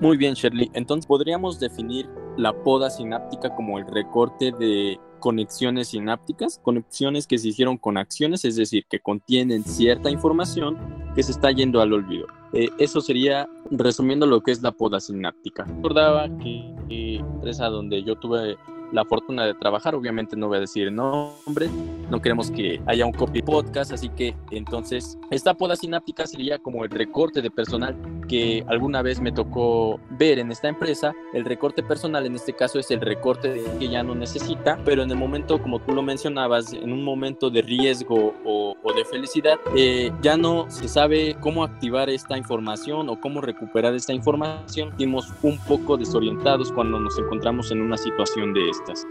Muy 0.00 0.18
bien, 0.18 0.34
Shirley. 0.34 0.70
Entonces, 0.74 1.06
¿podríamos 1.06 1.58
definir 1.58 2.06
la 2.36 2.52
poda 2.52 2.90
sináptica 2.90 3.54
como 3.54 3.78
el 3.78 3.86
recorte 3.86 4.52
de 4.52 5.00
conexiones 5.20 5.88
sinápticas? 5.88 6.60
Conexiones 6.62 7.26
que 7.26 7.38
se 7.38 7.48
hicieron 7.48 7.78
con 7.78 7.96
acciones, 7.96 8.44
es 8.44 8.56
decir, 8.56 8.84
que 8.90 9.00
contienen 9.00 9.64
cierta 9.64 10.10
información 10.10 10.76
que 11.14 11.22
se 11.22 11.32
está 11.32 11.50
yendo 11.50 11.80
al 11.80 11.94
olvido. 11.94 12.26
Eh, 12.52 12.68
eso 12.78 13.00
sería 13.00 13.48
resumiendo 13.70 14.26
lo 14.26 14.42
que 14.42 14.50
es 14.50 14.60
la 14.60 14.72
poda 14.72 15.00
sináptica. 15.00 15.64
Recordaba 15.64 16.28
que 16.38 16.74
la 16.90 17.20
empresa 17.20 17.68
donde 17.68 18.02
yo 18.02 18.16
tuve 18.16 18.58
la 18.92 19.04
fortuna 19.04 19.44
de 19.44 19.54
trabajar. 19.54 19.94
Obviamente 19.94 20.36
no 20.36 20.48
voy 20.48 20.58
a 20.58 20.60
decir 20.60 20.92
nombre, 20.92 21.68
no 22.10 22.20
queremos 22.20 22.50
que 22.50 22.80
haya 22.86 23.06
un 23.06 23.12
copy 23.12 23.42
podcast, 23.42 23.92
así 23.92 24.08
que 24.08 24.34
entonces 24.50 25.18
esta 25.30 25.54
poda 25.54 25.76
sináptica 25.76 26.26
sería 26.26 26.58
como 26.58 26.84
el 26.84 26.90
recorte 26.90 27.42
de 27.42 27.50
personal 27.50 27.96
que 28.26 28.64
alguna 28.68 29.02
vez 29.02 29.20
me 29.20 29.32
tocó 29.32 30.00
ver 30.10 30.38
en 30.38 30.50
esta 30.50 30.68
empresa. 30.68 31.14
El 31.32 31.44
recorte 31.44 31.82
personal 31.82 32.26
en 32.26 32.34
este 32.34 32.52
caso 32.52 32.78
es 32.78 32.90
el 32.90 33.00
recorte 33.00 33.62
que 33.78 33.88
ya 33.88 34.02
no 34.02 34.14
necesita, 34.14 34.78
pero 34.84 35.02
en 35.02 35.10
el 35.10 35.16
momento, 35.16 35.60
como 35.60 35.80
tú 35.80 35.92
lo 35.92 36.02
mencionabas, 36.02 36.72
en 36.72 36.92
un 36.92 37.02
momento 37.02 37.50
de 37.50 37.62
riesgo 37.62 38.34
o, 38.44 38.76
de 38.96 39.04
felicidad, 39.04 39.58
eh, 39.76 40.10
ya 40.22 40.38
no 40.38 40.70
se 40.70 40.88
sabe 40.88 41.36
cómo 41.40 41.64
activar 41.64 42.08
esta 42.08 42.38
información 42.38 43.10
o 43.10 43.20
cómo 43.20 43.42
recuperar 43.42 43.94
esta 43.94 44.14
información. 44.14 44.90
Estamos 44.90 45.32
un 45.42 45.58
poco 45.58 45.96
desorientados 45.96 46.72
cuando 46.72 46.98
nos 46.98 47.18
encontramos 47.18 47.70
en 47.70 47.82
una 47.82 47.98
situación 47.98 48.54
de 48.54 48.70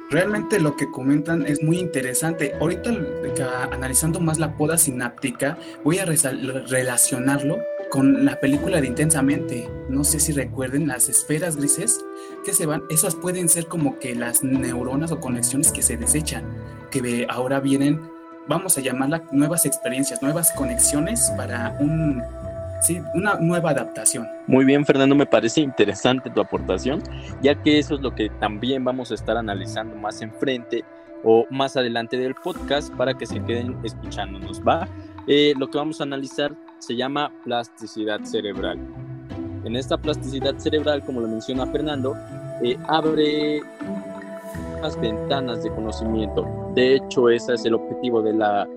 Realmente 0.09 0.59
lo 0.59 0.75
que 0.75 0.89
comentan 0.91 1.45
es 1.45 1.61
muy 1.63 1.79
interesante. 1.79 2.53
Ahorita 2.59 2.91
analizando 3.71 4.19
más 4.19 4.39
la 4.39 4.55
poda 4.55 4.77
sináptica, 4.77 5.57
voy 5.83 5.99
a 5.99 6.05
relacionarlo 6.05 7.57
con 7.89 8.25
la 8.25 8.39
película 8.39 8.81
de 8.81 8.87
Intensamente. 8.87 9.69
No 9.89 10.03
sé 10.03 10.19
si 10.19 10.31
recuerden 10.31 10.87
las 10.87 11.09
esferas 11.09 11.57
grises 11.57 12.03
que 12.43 12.53
se 12.53 12.65
van, 12.65 12.83
esas 12.89 13.15
pueden 13.15 13.49
ser 13.49 13.67
como 13.67 13.99
que 13.99 14.15
las 14.15 14.43
neuronas 14.43 15.11
o 15.11 15.19
conexiones 15.19 15.71
que 15.71 15.81
se 15.81 15.97
desechan, 15.97 16.43
que 16.91 17.25
ahora 17.29 17.59
vienen, 17.59 18.01
vamos 18.47 18.77
a 18.77 18.81
llamarla 18.81 19.23
nuevas 19.31 19.65
experiencias, 19.65 20.21
nuevas 20.21 20.51
conexiones 20.51 21.31
para 21.37 21.77
un 21.79 22.21
sí, 22.81 23.01
una 23.13 23.35
nueva 23.35 23.71
adaptación. 23.71 24.27
Muy 24.47 24.65
bien, 24.65 24.85
Fernando, 24.85 25.15
me 25.15 25.25
parece 25.25 25.61
interesante 25.61 26.29
tu 26.29 26.41
aportación, 26.41 27.01
ya 27.41 27.55
que 27.55 27.79
eso 27.79 27.95
es 27.95 28.01
lo 28.01 28.13
que 28.13 28.29
también 28.39 28.83
vamos 28.83 29.11
a 29.11 29.15
estar 29.15 29.37
analizando 29.37 29.95
más 29.95 30.21
enfrente 30.21 30.83
o 31.23 31.45
más 31.49 31.75
adelante 31.75 32.17
del 32.17 32.35
podcast 32.35 32.93
para 32.95 33.15
que 33.15 33.25
se 33.25 33.41
queden 33.43 33.77
escuchándonos, 33.83 34.61
¿va? 34.61 34.87
Eh, 35.27 35.53
lo 35.57 35.69
que 35.69 35.77
vamos 35.77 35.99
a 35.99 36.03
analizar 36.03 36.55
se 36.79 36.95
llama 36.95 37.31
plasticidad 37.43 38.21
cerebral. 38.23 38.79
En 39.63 39.75
esta 39.75 39.97
plasticidad 39.97 40.57
cerebral, 40.57 41.03
como 41.05 41.21
lo 41.21 41.27
menciona 41.27 41.65
Fernando, 41.67 42.15
eh, 42.61 42.77
abre 42.87 43.61
las 44.81 44.99
ventanas 44.99 45.63
de 45.63 45.71
conocimiento. 45.71 46.45
De 46.75 46.95
hecho, 46.95 47.29
ese 47.29 47.53
es 47.55 47.65
el 47.65 47.73
objetivo 47.73 48.21
de 48.21 48.33
la 48.33 48.67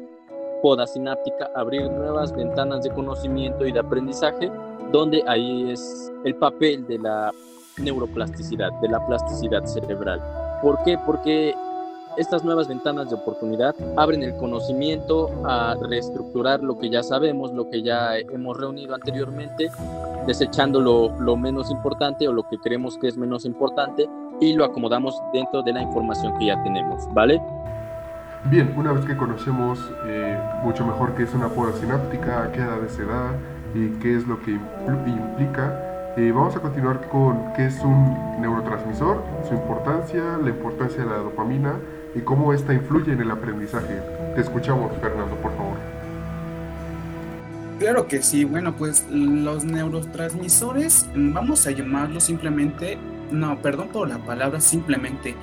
poda 0.62 0.87
sináptica, 0.87 1.50
abrir 1.55 1.83
nuevas 1.90 2.35
ventanas 2.35 2.83
de 2.83 2.90
conocimiento 2.90 3.67
y 3.67 3.73
de 3.73 3.81
aprendizaje, 3.81 4.50
donde 4.90 5.23
ahí 5.26 5.71
es 5.71 6.11
el 6.25 6.35
papel 6.37 6.87
de 6.87 6.99
la 6.99 7.33
neuroplasticidad, 7.78 8.73
de 8.81 8.88
la 8.88 9.07
plasticidad 9.07 9.64
cerebral. 9.67 10.21
¿Por 10.62 10.83
qué? 10.85 10.99
Porque 11.07 11.55
estas 12.19 12.45
nuevas 12.45 12.69
ventanas 12.69 13.09
de 13.09 13.15
oportunidad 13.15 13.75
abren 13.97 14.23
el 14.23 14.35
conocimiento 14.37 15.31
a 15.47 15.77
reestructurar 15.81 16.63
lo 16.63 16.79
que 16.79 16.91
ya 16.91 17.03
sabemos, 17.03 17.53
lo 17.53 17.71
que 17.71 17.83
ya 17.83 18.19
hemos 18.19 18.57
reunido 18.57 18.95
anteriormente, 18.95 19.71
desechando 20.27 20.81
lo, 20.81 21.19
lo 21.21 21.37
menos 21.37 21.71
importante 21.71 22.27
o 22.29 22.33
lo 22.33 22.49
que 22.49 22.59
creemos 22.59 22.99
que 22.99 23.09
es 23.09 23.17
menos 23.17 23.45
importante 23.45 24.09
y 24.41 24.53
lo 24.53 24.65
acomodamos 24.65 25.15
dentro 25.33 25.63
de 25.63 25.73
la 25.73 25.83
información 25.83 26.37
que 26.39 26.47
ya 26.47 26.63
tenemos, 26.63 27.07
¿vale? 27.15 27.41
Bien, 28.45 28.73
una 28.77 28.93
vez 28.93 29.05
que 29.05 29.17
conocemos 29.17 29.79
eh, 30.07 30.39
mucho 30.63 30.87
mejor 30.87 31.15
qué 31.15 31.25
es 31.25 31.35
una 31.35 31.49
poda 31.49 31.73
sináptica, 31.73 32.45
a 32.45 32.53
qué 32.53 32.61
edad 32.61 32.87
se 32.89 33.05
da 33.05 33.33
y 33.75 33.89
qué 34.01 34.17
es 34.17 34.27
lo 34.27 34.41
que 34.43 34.53
implica, 34.53 35.88
eh, 36.19 36.33
vamos 36.33 36.57
a 36.57 36.61
continuar 36.61 37.09
con 37.09 37.53
qué 37.55 37.67
es 37.67 37.79
un 37.79 38.41
neurotransmisor, 38.41 39.23
su 39.49 39.55
importancia, 39.55 40.37
la 40.43 40.51
importancia 40.51 41.05
de 41.05 41.09
la 41.09 41.19
dopamina 41.19 41.75
y 42.13 42.21
cómo 42.23 42.53
esta 42.53 42.75
influye 42.75 43.13
en 43.13 43.21
el 43.21 43.31
aprendizaje. 43.31 44.03
Te 44.35 44.41
escuchamos, 44.41 44.91
Fernando, 45.01 45.37
por 45.37 45.53
favor. 45.57 45.77
Claro 47.79 48.09
que 48.09 48.21
sí, 48.23 48.45
bueno, 48.45 48.75
pues 48.75 49.07
los 49.09 49.63
neurotransmisores, 49.63 51.07
vamos 51.15 51.69
a 51.69 51.71
llamarlos 51.71 52.25
simplemente, 52.25 52.99
no, 53.31 53.57
perdón 53.63 53.89
por 53.89 54.09
la 54.09 54.19
palabra, 54.19 54.61
simplemente 54.61 55.37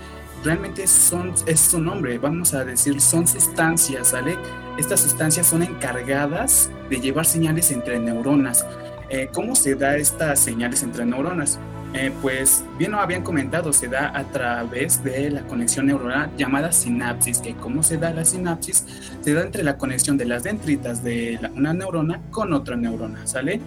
realmente 0.43 0.85
son, 0.87 1.33
es 1.47 1.59
su 1.59 1.79
nombre, 1.79 2.17
vamos 2.17 2.53
a 2.53 2.65
decir, 2.65 2.99
son 2.99 3.27
sustancias, 3.27 4.09
¿sale? 4.09 4.37
Estas 4.77 4.99
sustancias 4.99 5.47
son 5.47 5.63
encargadas 5.63 6.69
de 6.89 6.99
llevar 6.99 7.25
señales 7.25 7.71
entre 7.71 7.97
neuronas. 7.97 8.65
Eh, 9.09 9.29
¿Cómo 9.33 9.55
se 9.55 9.75
da 9.75 9.97
estas 9.97 10.39
señales 10.39 10.83
entre 10.83 11.05
neuronas? 11.05 11.59
Eh, 11.97 12.11
pues 12.21 12.65
bien 12.77 12.91
lo 12.91 12.99
habían 12.99 13.23
comentado, 13.23 13.71
se 13.71 13.87
da 13.87 14.17
a 14.17 14.25
través 14.25 15.01
de 15.01 15.29
la 15.29 15.47
conexión 15.47 15.85
neuronal 15.85 16.29
llamada 16.35 16.73
sinapsis, 16.73 17.39
que 17.39 17.55
cómo 17.55 17.83
se 17.83 17.97
da 17.97 18.11
la 18.11 18.25
sinapsis, 18.25 18.85
se 19.21 19.33
da 19.33 19.43
entre 19.43 19.63
la 19.63 19.77
conexión 19.77 20.17
de 20.17 20.25
las 20.25 20.43
dendritas 20.43 21.05
de 21.05 21.39
una 21.55 21.73
neurona 21.73 22.21
con 22.31 22.51
otra 22.51 22.75
neurona, 22.75 23.25
¿sale? 23.25 23.61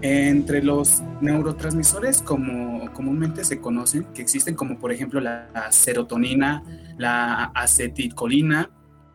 Entre 0.00 0.62
los 0.62 1.02
neurotransmisores 1.20 2.22
como 2.22 2.90
comúnmente 2.94 3.44
se 3.44 3.60
conocen, 3.60 4.04
que 4.14 4.22
existen 4.22 4.54
como 4.54 4.78
por 4.78 4.90
ejemplo 4.90 5.20
la 5.20 5.48
serotonina, 5.68 6.62
la 6.96 7.52
acetilcolina, 7.54 8.70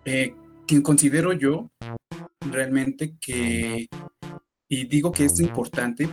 eh, 0.06 0.36
que 0.68 0.84
considero 0.84 1.34
yo 1.34 1.72
realmente 2.52 3.16
que, 3.20 3.88
y 4.70 4.86
digo 4.86 5.12
que 5.12 5.26
es 5.26 5.40
importante 5.40 6.08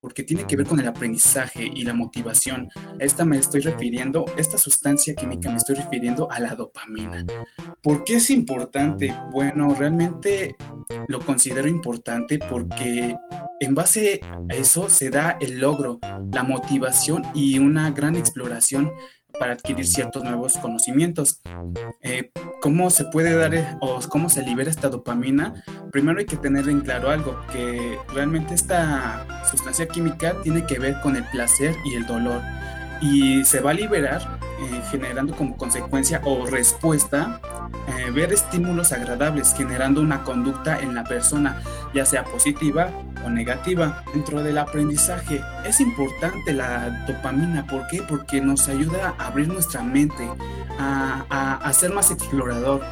porque 0.00 0.22
tiene 0.22 0.46
que 0.46 0.56
ver 0.56 0.66
con 0.66 0.80
el 0.80 0.88
aprendizaje 0.88 1.62
y 1.62 1.84
la 1.84 1.92
motivación. 1.92 2.68
esta 2.98 3.24
me 3.24 3.36
estoy 3.36 3.60
refiriendo, 3.60 4.24
esta 4.36 4.56
sustancia 4.56 5.14
química 5.14 5.50
me 5.50 5.58
estoy 5.58 5.76
refiriendo 5.76 6.30
a 6.30 6.40
la 6.40 6.54
dopamina. 6.54 7.24
¿Por 7.82 8.04
qué 8.04 8.16
es 8.16 8.30
importante? 8.30 9.14
Bueno, 9.30 9.74
realmente 9.74 10.56
lo 11.06 11.20
considero 11.20 11.68
importante 11.68 12.38
porque 12.38 13.14
en 13.60 13.74
base 13.74 14.20
a 14.24 14.54
eso 14.54 14.88
se 14.88 15.10
da 15.10 15.36
el 15.40 15.60
logro, 15.60 16.00
la 16.32 16.42
motivación 16.42 17.22
y 17.34 17.58
una 17.58 17.90
gran 17.90 18.16
exploración 18.16 18.90
para 19.38 19.52
adquirir 19.52 19.86
ciertos 19.86 20.24
nuevos 20.24 20.56
conocimientos. 20.58 21.40
Eh, 22.02 22.30
¿Cómo 22.60 22.90
se 22.90 23.04
puede 23.04 23.34
dar 23.34 23.54
eh, 23.54 23.66
o 23.80 24.00
cómo 24.08 24.28
se 24.28 24.42
libera 24.42 24.70
esta 24.70 24.88
dopamina? 24.88 25.62
Primero 25.92 26.18
hay 26.18 26.26
que 26.26 26.36
tener 26.36 26.68
en 26.68 26.80
claro 26.80 27.10
algo, 27.10 27.38
que 27.52 27.98
realmente 28.12 28.54
esta 28.54 29.44
sustancia 29.50 29.86
química 29.86 30.36
tiene 30.42 30.66
que 30.66 30.78
ver 30.78 31.00
con 31.00 31.16
el 31.16 31.24
placer 31.24 31.74
y 31.84 31.94
el 31.94 32.06
dolor 32.06 32.42
y 33.00 33.44
se 33.44 33.60
va 33.60 33.70
a 33.70 33.74
liberar 33.74 34.39
generando 34.90 35.34
como 35.34 35.56
consecuencia 35.56 36.20
o 36.24 36.46
respuesta 36.46 37.40
eh, 37.88 38.10
ver 38.10 38.32
estímulos 38.32 38.92
agradables, 38.92 39.54
generando 39.56 40.00
una 40.00 40.22
conducta 40.22 40.78
en 40.80 40.94
la 40.94 41.04
persona, 41.04 41.62
ya 41.94 42.04
sea 42.04 42.24
positiva 42.24 42.90
o 43.24 43.30
negativa. 43.30 44.04
Dentro 44.12 44.42
del 44.42 44.58
aprendizaje 44.58 45.40
es 45.64 45.80
importante 45.80 46.52
la 46.52 47.04
dopamina, 47.06 47.66
¿por 47.66 47.86
qué? 47.88 48.02
Porque 48.02 48.40
nos 48.40 48.68
ayuda 48.68 49.14
a 49.18 49.26
abrir 49.26 49.48
nuestra 49.48 49.82
mente, 49.82 50.28
a, 50.78 51.24
a, 51.30 51.54
a 51.56 51.72
ser 51.72 51.92
más 51.92 52.10
explorador. 52.10 52.82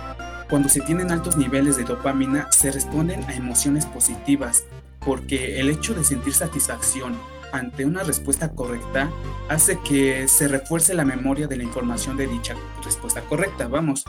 Cuando 0.48 0.68
se 0.68 0.80
tienen 0.80 1.10
altos 1.10 1.36
niveles 1.36 1.76
de 1.76 1.84
dopamina, 1.84 2.50
se 2.50 2.70
responden 2.70 3.22
a 3.24 3.34
emociones 3.34 3.84
positivas, 3.84 4.64
porque 5.04 5.60
el 5.60 5.68
hecho 5.68 5.94
de 5.94 6.04
sentir 6.04 6.32
satisfacción, 6.32 7.14
ante 7.52 7.84
una 7.84 8.02
respuesta 8.02 8.50
correcta 8.50 9.10
hace 9.48 9.78
que 9.80 10.28
se 10.28 10.48
refuerce 10.48 10.94
la 10.94 11.04
memoria 11.04 11.46
de 11.46 11.56
la 11.56 11.62
información 11.64 12.16
de 12.16 12.26
dicha 12.26 12.54
respuesta 12.84 13.22
correcta. 13.22 13.68
Vamos, 13.68 14.04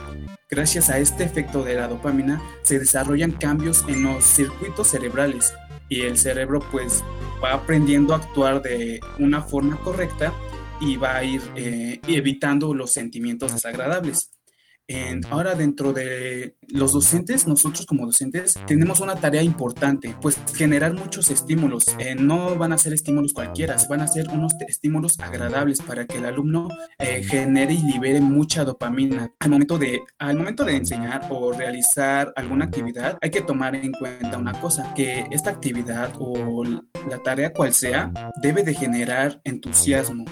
gracias 0.49 0.89
a 0.89 0.99
este 0.99 1.23
efecto 1.23 1.63
de 1.63 1.75
la 1.75 1.87
dopamina 1.87 2.41
se 2.63 2.79
desarrollan 2.79 3.31
cambios 3.31 3.85
en 3.87 4.03
los 4.03 4.23
circuitos 4.23 4.87
cerebrales 4.87 5.53
y 5.87 6.01
el 6.01 6.17
cerebro 6.17 6.59
pues 6.71 7.03
va 7.43 7.53
aprendiendo 7.53 8.13
a 8.13 8.17
actuar 8.17 8.61
de 8.61 8.99
una 9.17 9.41
forma 9.41 9.77
correcta 9.77 10.33
y 10.81 10.97
va 10.97 11.17
a 11.17 11.23
ir 11.23 11.41
eh, 11.55 11.99
evitando 12.07 12.73
los 12.73 12.93
sentimientos 12.93 13.53
desagradables 13.53 14.31
ahora 15.29 15.55
dentro 15.55 15.93
de 15.93 16.55
los 16.67 16.93
docentes, 16.93 17.47
nosotros 17.47 17.85
como 17.85 18.05
docentes 18.05 18.55
tenemos 18.65 18.99
una 18.99 19.15
tarea 19.15 19.43
importante, 19.43 20.15
pues 20.21 20.37
generar 20.55 20.93
muchos 20.93 21.29
estímulos. 21.29 21.85
Eh, 21.99 22.15
no 22.15 22.55
van 22.55 22.73
a 22.73 22.77
ser 22.77 22.93
estímulos 22.93 23.33
cualquiera, 23.33 23.75
van 23.89 24.01
a 24.01 24.07
ser 24.07 24.29
unos 24.29 24.53
estímulos 24.67 25.19
agradables 25.19 25.81
para 25.81 26.05
que 26.05 26.17
el 26.17 26.25
alumno 26.25 26.67
eh, 26.97 27.23
genere 27.23 27.73
y 27.73 27.81
libere 27.81 28.21
mucha 28.21 28.63
dopamina. 28.63 29.31
Al 29.39 29.49
momento, 29.49 29.77
de, 29.77 30.01
al 30.17 30.37
momento 30.37 30.63
de 30.63 30.75
enseñar 30.75 31.27
o 31.29 31.51
realizar 31.51 32.33
alguna 32.35 32.65
actividad, 32.65 33.17
hay 33.21 33.29
que 33.31 33.41
tomar 33.41 33.75
en 33.75 33.91
cuenta 33.91 34.37
una 34.37 34.59
cosa, 34.59 34.93
que 34.95 35.25
esta 35.31 35.49
actividad 35.49 36.13
o 36.19 36.63
la 36.63 37.23
tarea 37.23 37.53
cual 37.53 37.73
sea, 37.73 38.11
debe 38.41 38.63
de 38.63 38.73
generar 38.73 39.41
entusiasmo. 39.43 40.25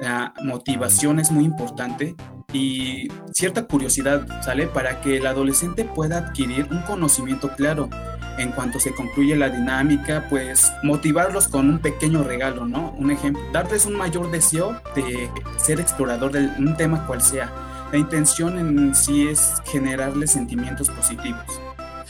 La 0.00 0.32
motivación 0.42 1.20
es 1.20 1.30
muy 1.30 1.44
importante 1.44 2.14
y 2.52 3.08
cierta 3.32 3.64
curiosidad, 3.64 4.26
¿sale? 4.42 4.66
Para 4.66 5.00
que 5.00 5.16
el 5.18 5.26
adolescente 5.26 5.84
pueda 5.84 6.18
adquirir 6.18 6.66
un 6.70 6.82
conocimiento 6.82 7.50
claro. 7.56 7.88
En 8.38 8.52
cuanto 8.52 8.80
se 8.80 8.94
concluye 8.94 9.36
la 9.36 9.50
dinámica, 9.50 10.26
pues 10.30 10.72
motivarlos 10.82 11.48
con 11.48 11.68
un 11.68 11.78
pequeño 11.78 12.22
regalo, 12.22 12.66
¿no? 12.66 12.92
Un 12.92 13.10
ejemplo, 13.10 13.42
darles 13.52 13.86
un 13.86 13.96
mayor 13.96 14.30
deseo 14.30 14.80
de 14.94 15.28
ser 15.58 15.80
explorador 15.80 16.32
de 16.32 16.40
un 16.58 16.76
tema 16.76 17.06
cual 17.06 17.20
sea. 17.20 17.52
La 17.92 17.98
intención 17.98 18.58
en 18.58 18.94
sí 18.94 19.28
es 19.28 19.60
generarles 19.64 20.30
sentimientos 20.30 20.88
positivos. 20.88 21.60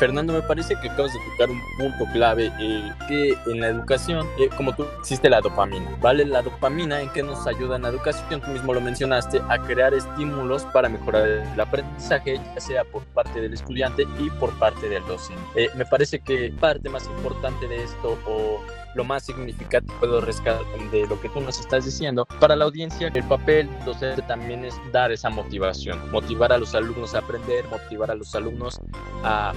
Fernando, 0.00 0.33
me 0.33 0.40
parece 0.40 0.76
que 0.76 0.88
acabas 0.88 1.12
de 1.12 1.19
tocar 1.33 1.50
un 1.50 1.61
punto 1.76 2.11
clave, 2.14 2.50
eh, 2.59 2.90
que 3.07 3.37
en 3.47 3.61
la 3.61 3.69
educación, 3.69 4.26
eh, 4.38 4.49
como 4.57 4.75
tú, 4.75 4.87
existe 4.99 5.28
la 5.28 5.42
dopamina, 5.42 5.95
¿vale? 6.00 6.25
La 6.25 6.40
dopamina 6.40 7.02
en 7.02 7.11
que 7.11 7.23
nos 7.23 7.47
ayuda 7.47 7.76
en 7.76 7.83
la 7.83 7.90
educación, 7.90 8.40
tú 8.40 8.50
mismo 8.50 8.73
lo 8.73 8.80
mencionaste, 8.80 9.42
a 9.50 9.59
crear 9.59 9.92
estímulos 9.92 10.64
para 10.73 10.88
mejorar 10.88 11.28
el 11.28 11.61
aprendizaje, 11.61 12.40
ya 12.54 12.61
sea 12.62 12.85
por 12.85 13.04
parte 13.09 13.42
del 13.42 13.52
estudiante 13.52 14.07
y 14.19 14.30
por 14.30 14.59
parte 14.59 14.88
del 14.88 15.07
docente. 15.07 15.42
Eh, 15.54 15.69
me 15.76 15.85
parece 15.85 16.18
que 16.20 16.51
parte 16.59 16.88
más 16.88 17.05
importante 17.05 17.68
de 17.68 17.85
esto 17.85 18.18
o 18.27 18.59
lo 18.94 19.05
más 19.05 19.24
significativo 19.24 20.07
de 20.07 21.07
lo 21.07 21.20
que 21.20 21.29
tú 21.29 21.42
nos 21.42 21.61
estás 21.61 21.85
diciendo. 21.85 22.27
Para 22.40 22.57
la 22.57 22.64
audiencia, 22.64 23.11
el 23.12 23.24
papel 23.24 23.68
docente 23.85 24.22
también 24.22 24.64
es 24.64 24.74
dar 24.92 25.12
esa 25.12 25.29
motivación, 25.29 26.11
motivar 26.11 26.55
a 26.55 26.59
los 26.59 26.74
alumnos 26.74 27.14
a 27.14 27.18
aprender, 27.18 27.68
motivar 27.68 28.11
a 28.11 28.14
los 28.14 28.35
alumnos 28.35 28.81
a 29.22 29.53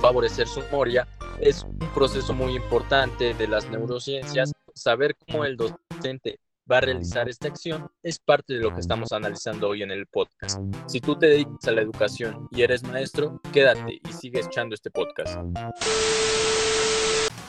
favorecer 0.00 0.46
su 0.46 0.60
memoria. 0.60 1.06
Es 1.40 1.62
un 1.62 1.78
proceso 1.94 2.32
muy 2.32 2.56
importante 2.56 3.34
de 3.34 3.48
las 3.48 3.68
neurociencias. 3.70 4.52
Saber 4.74 5.16
cómo 5.26 5.44
el 5.44 5.56
docente 5.56 6.38
va 6.70 6.78
a 6.78 6.80
realizar 6.80 7.28
esta 7.28 7.48
acción 7.48 7.88
es 8.02 8.18
parte 8.18 8.54
de 8.54 8.60
lo 8.60 8.74
que 8.74 8.80
estamos 8.80 9.12
analizando 9.12 9.68
hoy 9.68 9.82
en 9.82 9.90
el 9.90 10.06
podcast. 10.06 10.60
Si 10.86 11.00
tú 11.00 11.16
te 11.16 11.26
dedicas 11.26 11.68
a 11.68 11.72
la 11.72 11.82
educación 11.82 12.48
y 12.50 12.62
eres 12.62 12.82
maestro, 12.82 13.40
quédate 13.52 14.00
y 14.06 14.12
sigue 14.12 14.40
echando 14.40 14.74
este 14.74 14.90
podcast. 14.90 15.38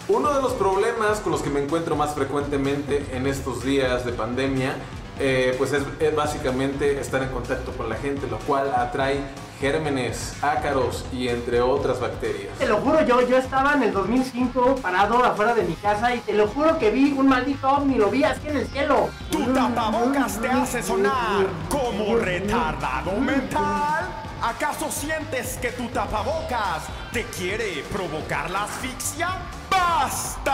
Uno 0.10 0.34
de 0.34 0.42
los 0.42 0.54
problemas 0.54 1.20
con 1.20 1.32
los 1.32 1.42
que 1.42 1.50
me 1.50 1.62
encuentro 1.62 1.96
más 1.96 2.14
frecuentemente 2.14 3.06
en 3.12 3.28
estos 3.28 3.64
días 3.64 4.06
de 4.06 4.14
pandemia, 4.14 4.76
eh, 5.20 5.54
pues 5.58 5.74
es, 5.74 5.84
es 6.00 6.16
básicamente 6.16 7.00
estar 7.00 7.22
en 7.24 7.30
contacto 7.30 7.72
con 7.72 7.90
la 7.90 7.96
gente, 7.96 8.28
lo 8.28 8.38
cual 8.40 8.74
atrae 8.74 9.20
gérmenes, 9.60 10.36
ácaros 10.41 11.06
y 11.12 11.28
entre 11.30 11.62
otras 11.62 12.00
bacterias. 12.00 12.58
Te 12.58 12.67
lo 12.67 12.78
juro, 12.78 13.06
yo, 13.06 13.28
yo 13.28 13.38
estaba 13.38 13.74
en 13.74 13.84
el 13.84 13.93
2005 13.93 14.78
parado 14.82 15.24
afuera 15.24 15.54
de 15.54 15.63
mi 15.63 15.74
casa 15.76 16.13
y 16.15 16.20
te 16.20 16.34
lo 16.34 16.48
juro 16.48 16.78
que 16.78 16.91
vi 16.91 17.12
un 17.12 17.28
maldito 17.28 17.70
ovni, 17.70 17.96
lo 17.96 18.10
vi 18.10 18.24
así 18.24 18.48
en 18.48 18.58
el 18.58 18.67
cielo. 18.67 19.10
Tu 19.32 19.43
tapabocas 19.54 20.39
te 20.39 20.48
hace 20.48 20.84
sonar 20.84 21.48
como 21.70 22.17
retardado 22.17 23.12
mental. 23.13 24.06
¿Acaso 24.41 24.91
sientes 24.91 25.58
que 25.58 25.72
tu 25.72 25.88
tapabocas 25.88 26.84
te 27.12 27.24
quiere 27.24 27.84
provocar 27.91 28.52
la 28.52 28.65
asfixia? 28.65 29.30
¡Basta! 29.70 30.54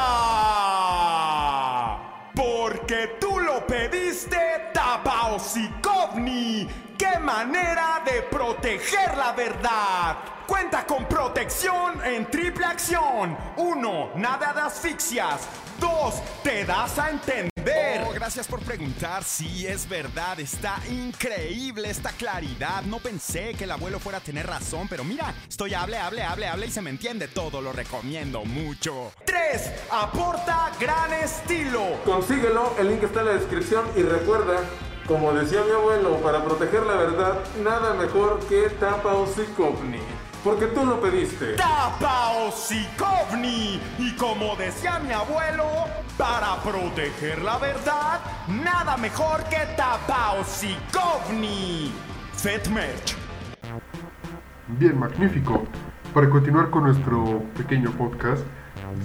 Porque 2.33 3.17
tú 3.19 3.39
lo 3.39 3.67
pediste, 3.67 4.37
Tapaosikovni. 4.73 6.67
¡Qué 6.97 7.19
manera 7.19 8.01
de 8.06 8.21
proteger 8.23 9.17
la 9.17 9.32
verdad! 9.34 10.17
Cuenta 10.45 10.86
con 10.86 11.06
protección 11.06 12.03
en 12.03 12.29
triple 12.29 12.65
acción. 12.65 13.38
Uno, 13.58 14.12
nada 14.15 14.53
de 14.53 14.62
asfixias. 14.62 15.47
Dos, 15.79 16.21
te 16.43 16.65
das 16.65 16.99
a 16.99 17.10
entender. 17.10 18.03
Oh, 18.06 18.13
gracias 18.13 18.47
por 18.47 18.60
preguntar. 18.60 19.23
Sí, 19.23 19.65
es 19.65 19.88
verdad. 19.88 20.39
Está 20.39 20.75
increíble 20.89 21.89
esta 21.89 22.12
claridad. 22.12 22.84
No 22.84 22.99
pensé 22.99 23.53
que 23.53 23.63
el 23.63 23.71
abuelo 23.71 23.99
fuera 23.99 24.19
a 24.19 24.21
tener 24.21 24.45
razón, 24.45 24.88
pero 24.88 25.03
mira, 25.03 25.34
estoy 25.49 25.73
hable, 25.73 25.97
hable, 25.97 26.23
hable, 26.23 26.47
hable 26.47 26.67
y 26.67 26.71
se 26.71 26.82
me 26.82 26.89
entiende 26.89 27.27
todo. 27.29 27.62
Lo 27.62 27.71
recomiendo 27.71 28.43
mucho. 28.45 29.13
Tres, 29.25 29.71
aporta 29.91 30.71
gran 30.79 31.13
estilo. 31.13 32.01
Consíguelo, 32.06 32.75
el 32.77 32.89
link 32.89 33.03
está 33.03 33.21
en 33.21 33.25
la 33.27 33.34
descripción 33.34 33.89
y 33.95 34.03
recuerda 34.03 34.60
como 35.07 35.33
decía 35.33 35.61
mi 35.65 35.71
abuelo, 35.71 36.17
para 36.17 36.43
proteger 36.43 36.83
la 36.83 36.95
verdad, 36.95 37.39
nada 37.61 37.93
mejor 37.93 38.39
que 38.47 38.69
Tapa 38.79 39.13
Osikovni. 39.13 39.99
Porque 40.43 40.67
tú 40.67 40.85
lo 40.85 41.01
pediste. 41.01 41.53
Tapa 41.53 42.31
Osikovni. 42.47 43.81
Y 43.97 44.15
como 44.15 44.55
decía 44.55 44.99
mi 44.99 45.11
abuelo, 45.11 45.65
para 46.17 46.55
proteger 46.61 47.41
la 47.41 47.57
verdad, 47.57 48.19
nada 48.47 48.95
mejor 48.97 49.43
que 49.45 49.59
Tapa 49.75 50.33
Osikovni. 50.39 51.93
Fet 52.33 52.67
Merch. 52.69 53.15
Bien, 54.67 54.97
magnífico. 54.97 55.63
Para 56.13 56.29
continuar 56.29 56.69
con 56.69 56.83
nuestro 56.83 57.43
pequeño 57.57 57.91
podcast, 57.91 58.43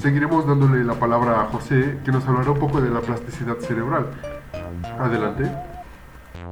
seguiremos 0.01 0.47
dándole 0.47 0.85
la 0.85 0.95
palabra 0.95 1.43
a 1.43 1.45
José, 1.47 1.99
que 2.05 2.13
nos 2.13 2.27
hablará 2.27 2.53
un 2.53 2.59
poco 2.59 2.81
de 2.81 2.91
la 2.91 3.01
plasticidad 3.01 3.59
cerebral. 3.59 4.07
Adelante. 5.01 5.68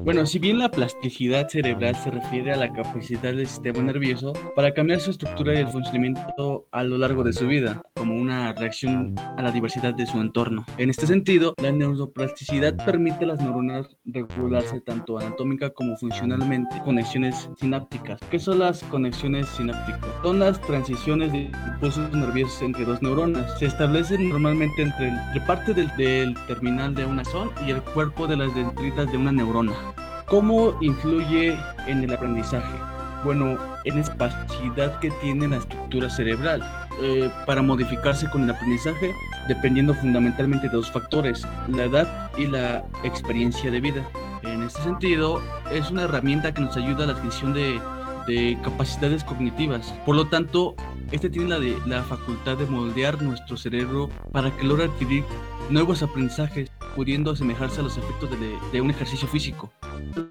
Bueno, 0.02 0.26
si 0.26 0.38
bien 0.38 0.58
la 0.58 0.70
plasticidad 0.70 1.48
cerebral 1.48 1.96
se 1.96 2.10
refiere 2.10 2.52
a 2.52 2.56
la 2.56 2.72
capacidad 2.72 3.22
del 3.22 3.46
sistema 3.46 3.82
nervioso 3.82 4.32
para 4.54 4.72
cambiar 4.72 5.00
su 5.00 5.10
estructura 5.10 5.54
y 5.54 5.58
el 5.58 5.68
funcionamiento 5.68 6.66
a 6.70 6.82
lo 6.82 6.98
largo 6.98 7.24
de 7.24 7.32
su 7.32 7.46
vida, 7.46 7.82
como 7.94 8.14
una 8.14 8.52
reacción 8.52 9.14
a 9.18 9.42
la 9.42 9.50
diversidad 9.50 9.94
de 9.94 10.06
su 10.06 10.20
entorno. 10.20 10.64
En 10.78 10.90
este 10.90 11.06
sentido, 11.06 11.54
la 11.60 11.72
neuroplasticidad 11.72 12.76
permite 12.84 13.24
a 13.24 13.28
las 13.28 13.40
neuronas 13.40 13.88
regularse 14.04 14.80
tanto 14.80 15.18
anatómica 15.18 15.70
como 15.70 15.96
funcionalmente. 15.96 16.80
Conexiones 16.84 17.48
sinápticas. 17.58 18.20
¿Qué 18.30 18.38
son 18.38 18.60
las 18.60 18.82
conexiones 18.84 19.48
sinápticas? 19.48 20.04
Son 20.22 20.38
las 20.38 20.60
transiciones 20.62 21.32
de 21.32 21.50
impulsos 21.72 22.12
nerviosos 22.12 22.62
entre 22.62 22.84
dos 22.84 23.02
neuronas. 23.02 23.58
Se 23.58 23.66
establecen 23.66 24.28
normalmente 24.28 24.82
entre, 24.82 25.08
entre 25.08 25.40
parte 25.42 25.74
del, 25.74 25.88
del 25.96 26.34
terminal 26.46 26.94
de 26.94 27.04
una 27.04 27.24
zona 27.24 27.50
y 27.66 27.70
el 27.70 27.82
cuerpo 27.82 28.26
de 28.26 28.36
las 28.36 28.54
dendritas 28.54 29.10
de 29.10 29.18
una 29.18 29.32
neurona. 29.32 29.85
¿Cómo 30.26 30.76
influye 30.80 31.56
en 31.86 32.02
el 32.02 32.12
aprendizaje? 32.12 32.76
Bueno, 33.24 33.56
en 33.84 33.96
la 33.96 34.02
capacidad 34.02 34.98
que 34.98 35.12
tiene 35.22 35.46
la 35.46 35.58
estructura 35.58 36.10
cerebral 36.10 36.68
eh, 37.00 37.30
para 37.46 37.62
modificarse 37.62 38.28
con 38.30 38.42
el 38.42 38.50
aprendizaje, 38.50 39.12
dependiendo 39.46 39.94
fundamentalmente 39.94 40.68
de 40.68 40.74
dos 40.74 40.90
factores, 40.90 41.46
la 41.68 41.84
edad 41.84 42.30
y 42.36 42.46
la 42.46 42.84
experiencia 43.04 43.70
de 43.70 43.80
vida. 43.80 44.02
En 44.42 44.64
este 44.64 44.82
sentido, 44.82 45.40
es 45.70 45.92
una 45.92 46.02
herramienta 46.02 46.52
que 46.52 46.60
nos 46.60 46.76
ayuda 46.76 47.04
a 47.04 47.06
la 47.06 47.12
adquisición 47.12 47.54
de 47.54 48.58
capacidades 48.64 49.22
cognitivas. 49.22 49.94
Por 50.04 50.16
lo 50.16 50.26
tanto, 50.26 50.74
este 51.12 51.30
tiene 51.30 51.48
la, 51.48 51.60
de, 51.60 51.76
la 51.86 52.02
facultad 52.02 52.56
de 52.58 52.66
moldear 52.66 53.22
nuestro 53.22 53.56
cerebro 53.56 54.08
para 54.32 54.56
que 54.56 54.64
logre 54.64 54.84
adquirir 54.84 55.24
nuevos 55.70 56.02
aprendizajes, 56.02 56.70
pudiendo 56.94 57.30
asemejarse 57.30 57.80
a 57.80 57.84
los 57.84 57.96
efectos 57.96 58.30
de, 58.30 58.58
de 58.72 58.80
un 58.80 58.90
ejercicio 58.90 59.28
físico. 59.28 59.72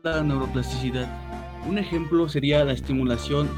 La 0.04 0.24
neuroplasticidad. 0.24 1.08
Un 1.68 1.78
ejemplo 1.78 2.30
sería 2.30 2.64
la 2.64 2.74
estimulación 2.74 3.50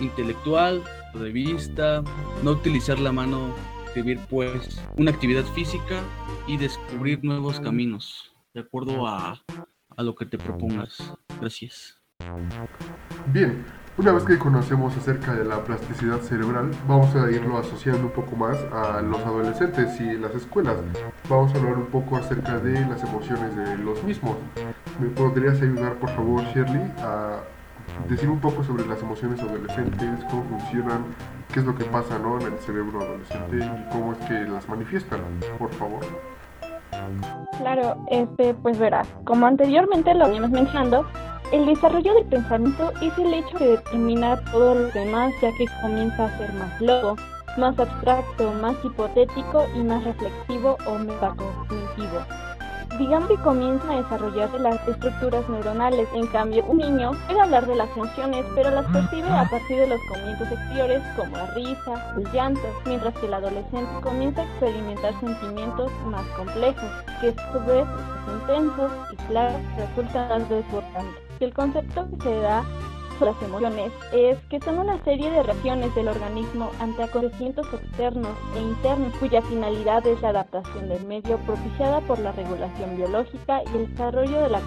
intelectual, 0.00 0.82
de 1.14 1.32
vista, 1.32 2.02
no 2.42 2.50
utilizar 2.52 2.98
la 2.98 3.12
mano, 3.12 3.54
escribir 3.86 4.20
pues 4.28 4.80
una 4.96 5.10
actividad 5.10 5.44
física 5.54 6.02
y 6.46 6.56
descubrir 6.56 7.24
nuevos 7.24 7.60
caminos, 7.60 8.32
de 8.52 8.60
acuerdo 8.60 9.06
a, 9.06 9.42
a 9.96 10.02
lo 10.02 10.14
que 10.14 10.26
te 10.26 10.38
propongas. 10.38 11.14
Gracias. 11.40 12.00
Bien, 13.32 13.64
una 13.98 14.12
vez 14.12 14.24
que 14.24 14.38
conocemos 14.38 14.94
acerca 14.96 15.34
de 15.34 15.44
la 15.44 15.64
plasticidad 15.64 16.20
cerebral, 16.20 16.70
vamos 16.86 17.14
a 17.16 17.30
irlo 17.30 17.56
asociando 17.58 18.06
un 18.06 18.12
poco 18.12 18.36
más 18.36 18.58
a 18.72 19.00
los 19.00 19.20
adolescentes 19.20 19.98
y 20.00 20.18
las 20.18 20.34
escuelas. 20.34 20.76
Vamos 21.28 21.54
a 21.54 21.58
hablar 21.58 21.78
un 21.78 21.86
poco 21.86 22.16
acerca 22.16 22.58
de 22.58 22.80
las 22.86 23.02
emociones 23.02 23.56
de 23.56 23.78
los 23.78 24.02
mismos. 24.04 24.36
¿Me 25.00 25.08
podrías 25.08 25.60
ayudar, 25.62 25.94
por 25.94 26.10
favor, 26.10 26.42
Shirley, 26.54 26.92
a 26.98 27.40
decir 28.08 28.28
un 28.28 28.38
poco 28.38 28.62
sobre 28.64 28.86
las 28.86 29.00
emociones 29.00 29.40
adolescentes, 29.40 30.24
cómo 30.30 30.44
funcionan, 30.44 31.04
qué 31.52 31.60
es 31.60 31.66
lo 31.66 31.74
que 31.74 31.84
pasa 31.84 32.18
¿no? 32.18 32.38
en 32.38 32.52
el 32.52 32.58
cerebro 32.58 33.00
adolescente 33.00 33.56
y 33.56 33.90
cómo 33.92 34.12
es 34.12 34.18
que 34.26 34.34
las 34.34 34.68
manifiestan, 34.68 35.20
por 35.58 35.70
favor? 35.72 36.00
Claro, 37.58 38.04
este, 38.10 38.54
pues 38.54 38.78
verás, 38.78 39.08
como 39.24 39.46
anteriormente 39.46 40.14
lo 40.14 40.26
veníamos 40.26 40.50
mencionando, 40.50 41.06
el 41.52 41.66
desarrollo 41.66 42.14
del 42.14 42.24
pensamiento 42.24 42.92
es 43.02 43.16
el 43.18 43.34
hecho 43.34 43.56
que 43.58 43.66
determina 43.66 44.36
todo 44.52 44.74
lo 44.74 44.88
demás, 44.88 45.32
ya 45.40 45.52
que 45.52 45.66
comienza 45.80 46.24
a 46.24 46.38
ser 46.38 46.52
más 46.54 46.80
loco, 46.80 47.16
más 47.56 47.78
abstracto, 47.78 48.52
más 48.60 48.76
hipotético 48.84 49.66
y 49.74 49.80
más 49.80 50.04
reflexivo 50.04 50.76
o 50.86 50.98
metacognitivo 50.98 52.20
digamos 52.98 53.28
que 53.28 53.36
comienzan 53.36 53.90
a 53.90 54.02
desarrollarse 54.02 54.58
las 54.58 54.88
estructuras 54.88 55.48
neuronales. 55.48 56.08
En 56.14 56.26
cambio, 56.28 56.64
un 56.66 56.78
niño 56.78 57.12
puede 57.26 57.40
hablar 57.40 57.66
de 57.66 57.74
las 57.74 57.90
emociones, 57.96 58.44
pero 58.54 58.70
las 58.70 58.86
percibe 58.86 59.28
a 59.28 59.48
partir 59.48 59.76
de 59.78 59.86
los 59.88 60.00
comienzos 60.08 60.50
exteriores 60.50 61.02
como 61.16 61.36
la 61.36 61.46
risa, 61.48 62.14
el 62.16 62.32
llanto, 62.32 62.66
mientras 62.86 63.14
que 63.14 63.26
el 63.26 63.34
adolescente 63.34 64.00
comienza 64.02 64.42
a 64.42 64.44
experimentar 64.44 65.20
sentimientos 65.20 65.90
más 66.06 66.24
complejos, 66.36 66.90
que 67.20 67.28
a 67.28 67.52
su 67.52 67.60
vez 67.66 67.86
intensos 68.40 68.90
y 69.12 69.16
claros 69.28 69.60
resultan 69.76 70.28
más 70.28 70.48
desbordantes. 70.48 71.25
El 71.40 71.52
concepto 71.52 72.08
que 72.08 72.16
se 72.22 72.40
da 72.40 72.64
las 73.20 73.42
emociones 73.42 73.92
es 74.12 74.38
que 74.50 74.60
son 74.60 74.78
una 74.78 75.02
serie 75.04 75.30
de 75.30 75.42
reacciones 75.42 75.94
del 75.94 76.08
organismo 76.08 76.70
ante 76.80 77.02
acontecimientos 77.02 77.66
externos 77.72 78.36
e 78.54 78.60
internos 78.60 79.14
cuya 79.18 79.40
finalidad 79.42 80.06
es 80.06 80.20
la 80.20 80.30
adaptación 80.30 80.88
del 80.88 81.04
medio 81.04 81.38
propiciada 81.38 82.00
por 82.02 82.18
la 82.18 82.32
regulación 82.32 82.96
biológica 82.96 83.62
y 83.72 83.76
el 83.76 83.90
desarrollo 83.90 84.42
de 84.42 84.50
la 84.50 84.60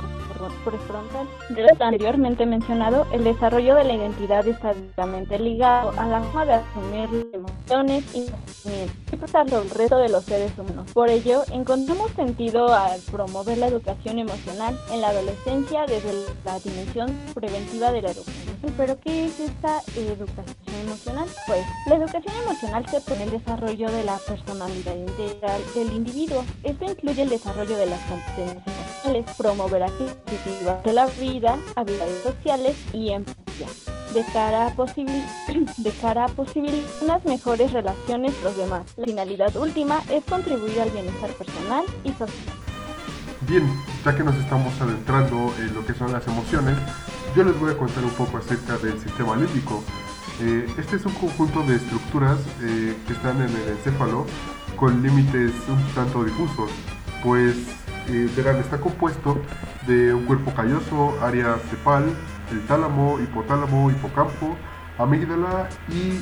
prefrontal. 0.64 1.28
De 1.50 1.62
lo 1.62 1.70
anteriormente 1.80 2.46
mencionado, 2.46 3.06
el 3.12 3.24
desarrollo 3.24 3.76
de 3.76 3.84
la 3.84 3.94
identidad 3.94 4.48
está 4.48 4.74
directamente 4.74 5.40
ligado 5.40 5.94
a 5.98 6.06
la 6.06 6.22
forma 6.22 6.46
de 6.46 6.54
asumir 6.54 7.30
emociones 7.34 8.04
y 8.16 8.30
y 9.12 9.56
el 9.56 9.70
resto 9.70 9.98
de 9.98 10.10
los 10.10 10.24
seres 10.26 10.52
humanos. 10.58 10.92
Por 10.94 11.10
ello, 11.10 11.44
encontramos 11.52 12.12
sentido 12.12 12.74
al 12.74 13.00
promover 13.12 13.58
la 13.58 13.68
educación 13.68 14.20
emocional 14.20 14.78
en 14.92 15.02
la 15.02 15.10
adolescencia 15.10 15.86
desde 15.86 16.14
la 16.46 16.60
dimensión 16.60 17.12
preventiva 17.34 17.92
de 17.92 18.02
la 18.02 18.12
educación 18.12 18.49
¿Pero 18.78 19.00
qué 19.00 19.26
es 19.26 19.40
esta 19.40 19.82
educación 19.96 20.76
emocional? 20.86 21.28
Pues 21.48 21.66
la 21.88 21.96
educación 21.96 22.34
emocional 22.44 22.86
se 22.90 23.02
pone 23.02 23.24
el 23.24 23.32
desarrollo 23.32 23.92
de 23.92 24.04
la 24.04 24.18
personalidad 24.18 24.96
integral 24.96 25.62
del 25.76 25.94
individuo. 25.94 26.44
Esto 26.64 26.86
incluye 26.86 27.22
el 27.22 27.30
desarrollo 27.30 27.78
de 27.78 27.86
las 27.86 28.00
competencias 28.02 28.64
emocionales, 28.68 29.36
promover 29.38 29.84
actividades 29.84 30.84
de 30.84 30.94
la 30.94 31.06
vida, 31.08 31.58
habilidades 31.76 32.24
sociales 32.24 32.76
y 32.94 33.12
empatía. 33.12 33.68
De 34.14 34.26
cara, 34.34 34.68
a 34.68 34.76
de 35.78 35.92
cara 36.02 36.26
a 36.26 36.28
posibilitar 36.30 36.90
unas 37.02 37.24
mejores 37.26 37.72
relaciones 37.72 38.34
con 38.36 38.44
los 38.46 38.58
demás. 38.58 38.82
La 38.98 39.06
finalidad 39.06 39.56
última 39.56 40.02
es 40.10 40.24
contribuir 40.26 40.82
al 40.82 40.90
bienestar 40.90 41.30
personal 41.32 41.86
y 42.04 42.10
social. 42.14 42.60
Bien, 43.42 43.64
ya 44.04 44.16
que 44.16 44.24
nos 44.24 44.36
estamos 44.36 44.74
adentrando 44.82 45.54
en 45.60 45.74
lo 45.74 45.86
que 45.86 45.94
son 45.94 46.12
las 46.12 46.28
emociones, 46.28 46.76
yo 47.36 47.44
les 47.44 47.60
voy 47.60 47.72
a 47.72 47.78
contar 47.78 48.04
un 48.04 48.12
poco 48.12 48.38
acerca 48.38 48.78
del 48.78 49.00
sistema 49.00 49.36
límbico. 49.36 49.84
Eh, 50.42 50.68
este 50.78 50.96
es 50.96 51.06
un 51.06 51.14
conjunto 51.14 51.64
de 51.64 51.76
estructuras 51.76 52.40
eh, 52.62 52.96
que 53.06 53.14
están 53.14 53.38
en 53.42 53.50
el 53.50 53.70
encéfalo 53.70 54.26
con 54.76 55.02
límites 55.02 55.52
un 55.68 55.82
tanto 55.94 56.24
difusos, 56.24 56.72
pues 57.24 57.56
eh, 58.08 58.30
está 58.60 58.80
compuesto 58.80 59.38
de 59.86 60.14
un 60.14 60.26
cuerpo 60.26 60.54
calloso, 60.54 61.18
área 61.22 61.58
cepal, 61.70 62.06
el 62.52 62.66
tálamo, 62.66 63.20
hipotálamo, 63.20 63.92
hipocampo, 63.92 64.56
amígdala 64.98 65.70
y 65.90 66.20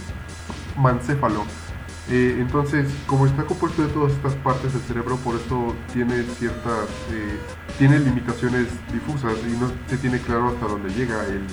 mancéfalo. 0.79 1.66
Eh, 2.09 2.37
entonces, 2.39 2.87
como 3.05 3.25
está 3.25 3.43
compuesto 3.43 3.81
de 3.85 3.89
todas 3.89 4.13
estas 4.13 4.33
partes 4.35 4.71
del 4.71 4.81
cerebro, 4.83 5.17
por 5.17 5.35
eso 5.35 5.75
tiene 5.91 6.23
ciertas, 6.23 6.87
eh, 7.11 7.37
tiene 7.77 7.99
limitaciones 7.99 8.67
difusas 8.93 9.33
y 9.45 9.57
no 9.57 9.69
se 9.87 9.97
tiene 9.97 10.19
claro 10.19 10.47
hasta 10.47 10.67
dónde 10.67 10.89
llega 10.93 11.25
el, 11.25 11.45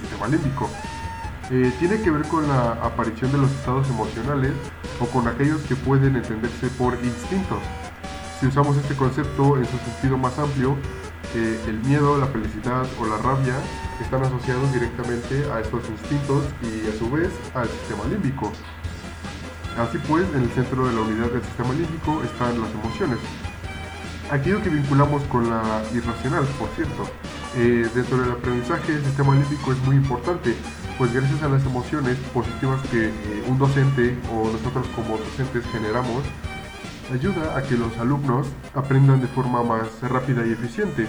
sistema 0.00 0.28
límbico. 0.28 0.68
Eh, 1.50 1.72
tiene 1.78 2.00
que 2.00 2.10
ver 2.10 2.22
con 2.22 2.46
la 2.48 2.72
aparición 2.72 3.30
de 3.32 3.38
los 3.38 3.50
estados 3.50 3.88
emocionales 3.88 4.52
o 5.00 5.06
con 5.06 5.26
aquellos 5.26 5.60
que 5.62 5.74
pueden 5.76 6.16
entenderse 6.16 6.68
por 6.78 6.94
instintos. 6.94 7.58
Si 8.40 8.46
usamos 8.46 8.76
este 8.76 8.94
concepto 8.94 9.56
en 9.58 9.64
su 9.66 9.78
sentido 9.78 10.16
más 10.18 10.38
amplio, 10.38 10.76
el 11.34 11.78
miedo, 11.86 12.18
la 12.18 12.26
felicidad 12.26 12.86
o 13.00 13.06
la 13.06 13.16
rabia 13.16 13.54
están 14.00 14.22
asociados 14.22 14.70
directamente 14.72 15.50
a 15.50 15.60
estos 15.60 15.88
instintos 15.88 16.44
y 16.62 16.88
a 16.88 16.98
su 16.98 17.10
vez 17.10 17.30
al 17.54 17.68
sistema 17.68 18.04
límbico. 18.04 18.52
Así 19.78 19.98
pues, 20.06 20.26
en 20.34 20.42
el 20.42 20.50
centro 20.50 20.86
de 20.86 20.92
la 20.92 21.00
unidad 21.00 21.30
del 21.30 21.42
sistema 21.42 21.72
límbico 21.72 22.22
están 22.22 22.60
las 22.60 22.70
emociones. 22.72 23.18
Aquello 24.30 24.62
que 24.62 24.68
vinculamos 24.68 25.22
con 25.24 25.48
la 25.48 25.82
irracional, 25.94 26.44
por 26.58 26.68
cierto. 26.70 27.04
Eh, 27.56 27.88
dentro 27.94 28.18
del 28.18 28.32
aprendizaje, 28.32 28.94
el 28.94 29.04
sistema 29.04 29.34
límbico 29.34 29.72
es 29.72 29.78
muy 29.84 29.96
importante, 29.96 30.54
pues 30.96 31.12
gracias 31.12 31.42
a 31.42 31.48
las 31.48 31.64
emociones 31.64 32.16
positivas 32.32 32.80
que 32.90 33.08
eh, 33.08 33.44
un 33.46 33.58
docente 33.58 34.16
o 34.32 34.50
nosotros 34.50 34.86
como 34.94 35.18
docentes 35.18 35.64
generamos, 35.70 36.22
ayuda 37.12 37.56
a 37.56 37.62
que 37.62 37.76
los 37.76 37.96
alumnos 37.98 38.46
aprendan 38.74 39.20
de 39.20 39.26
forma 39.26 39.62
más 39.62 40.00
rápida 40.00 40.46
y 40.46 40.52
eficiente 40.52 41.08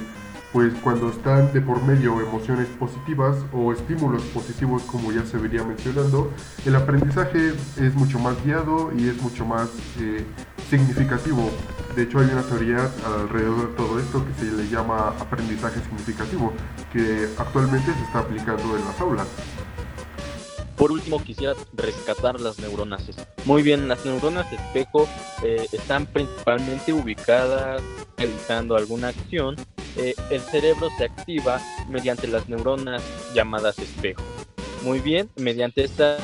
pues 0.53 0.71
cuando 0.83 1.09
están 1.09 1.51
de 1.51 1.61
por 1.61 1.81
medio 1.81 2.21
emociones 2.21 2.67
positivas 2.79 3.35
o 3.51 3.73
estímulos 3.73 4.21
positivos 4.25 4.83
como 4.83 5.11
ya 5.11 5.25
se 5.25 5.37
venía 5.37 5.63
mencionando, 5.63 6.31
el 6.63 6.75
aprendizaje 6.75 7.53
es 7.81 7.95
mucho 7.95 8.19
más 8.19 8.41
guiado 8.45 8.91
y 8.95 9.09
es 9.09 9.19
mucho 9.19 9.45
más 9.45 9.69
eh, 9.99 10.23
significativo. 10.69 11.49
De 11.95 12.03
hecho 12.03 12.19
hay 12.19 12.27
una 12.27 12.43
teoría 12.43 12.91
alrededor 13.03 13.69
de 13.69 13.75
todo 13.75 13.99
esto 13.99 14.23
que 14.23 14.45
se 14.45 14.51
le 14.51 14.69
llama 14.69 15.09
aprendizaje 15.19 15.81
significativo, 15.81 16.53
que 16.93 17.27
actualmente 17.39 17.91
se 17.91 18.03
está 18.03 18.19
aplicando 18.19 18.77
en 18.77 18.85
las 18.85 19.01
aulas. 19.01 19.27
Por 20.77 20.91
último, 20.91 21.21
quisiera 21.23 21.53
rescatar 21.73 22.39
las 22.39 22.59
neuronas. 22.59 23.03
Muy 23.45 23.63
bien, 23.63 23.87
las 23.87 24.05
neuronas 24.05 24.51
espejo 24.51 25.07
eh, 25.43 25.67
están 25.71 26.05
principalmente 26.05 26.93
ubicadas 26.93 27.81
realizando 28.17 28.75
alguna 28.75 29.09
acción 29.09 29.55
eh, 29.97 30.15
el 30.29 30.41
cerebro 30.41 30.89
se 30.97 31.05
activa 31.05 31.61
mediante 31.89 32.27
las 32.27 32.49
neuronas 32.49 33.01
llamadas 33.33 33.79
espejo. 33.79 34.23
Muy 34.83 34.99
bien, 34.99 35.29
mediante 35.35 35.83
estas 35.83 36.19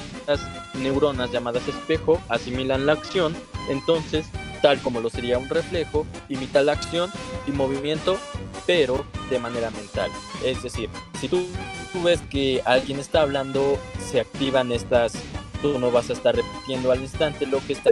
neuronas 0.82 1.32
llamadas 1.32 1.68
espejo 1.68 2.22
asimilan 2.28 2.86
la 2.86 2.94
acción, 2.94 3.36
entonces, 3.70 4.26
tal 4.62 4.80
como 4.80 5.00
lo 5.00 5.10
sería 5.10 5.38
un 5.38 5.48
reflejo, 5.48 6.06
imita 6.28 6.62
la 6.62 6.74
acción 6.74 7.10
y 7.48 7.52
movimiento, 7.52 8.18
pero 8.66 9.06
de 9.30 9.40
manera 9.40 9.70
mental. 9.72 10.12
Es 10.44 10.62
decir, 10.64 10.90
si 11.20 11.30
tú, 11.30 11.46
tú 11.94 12.04
ves 12.04 12.20
que 12.30 12.62
alguien 12.66 13.00
está 13.00 13.22
hablando, 13.22 13.78
se 14.12 14.20
activan 14.20 14.72
estas, 14.72 15.14
tú 15.62 15.80
no 15.80 15.92
vas 15.92 16.10
a 16.10 16.14
estar 16.14 16.36
repitiendo 16.36 16.92
al 16.92 17.02
instante 17.02 17.46
lo 17.46 17.66
que 17.66 17.74
está 17.74 17.92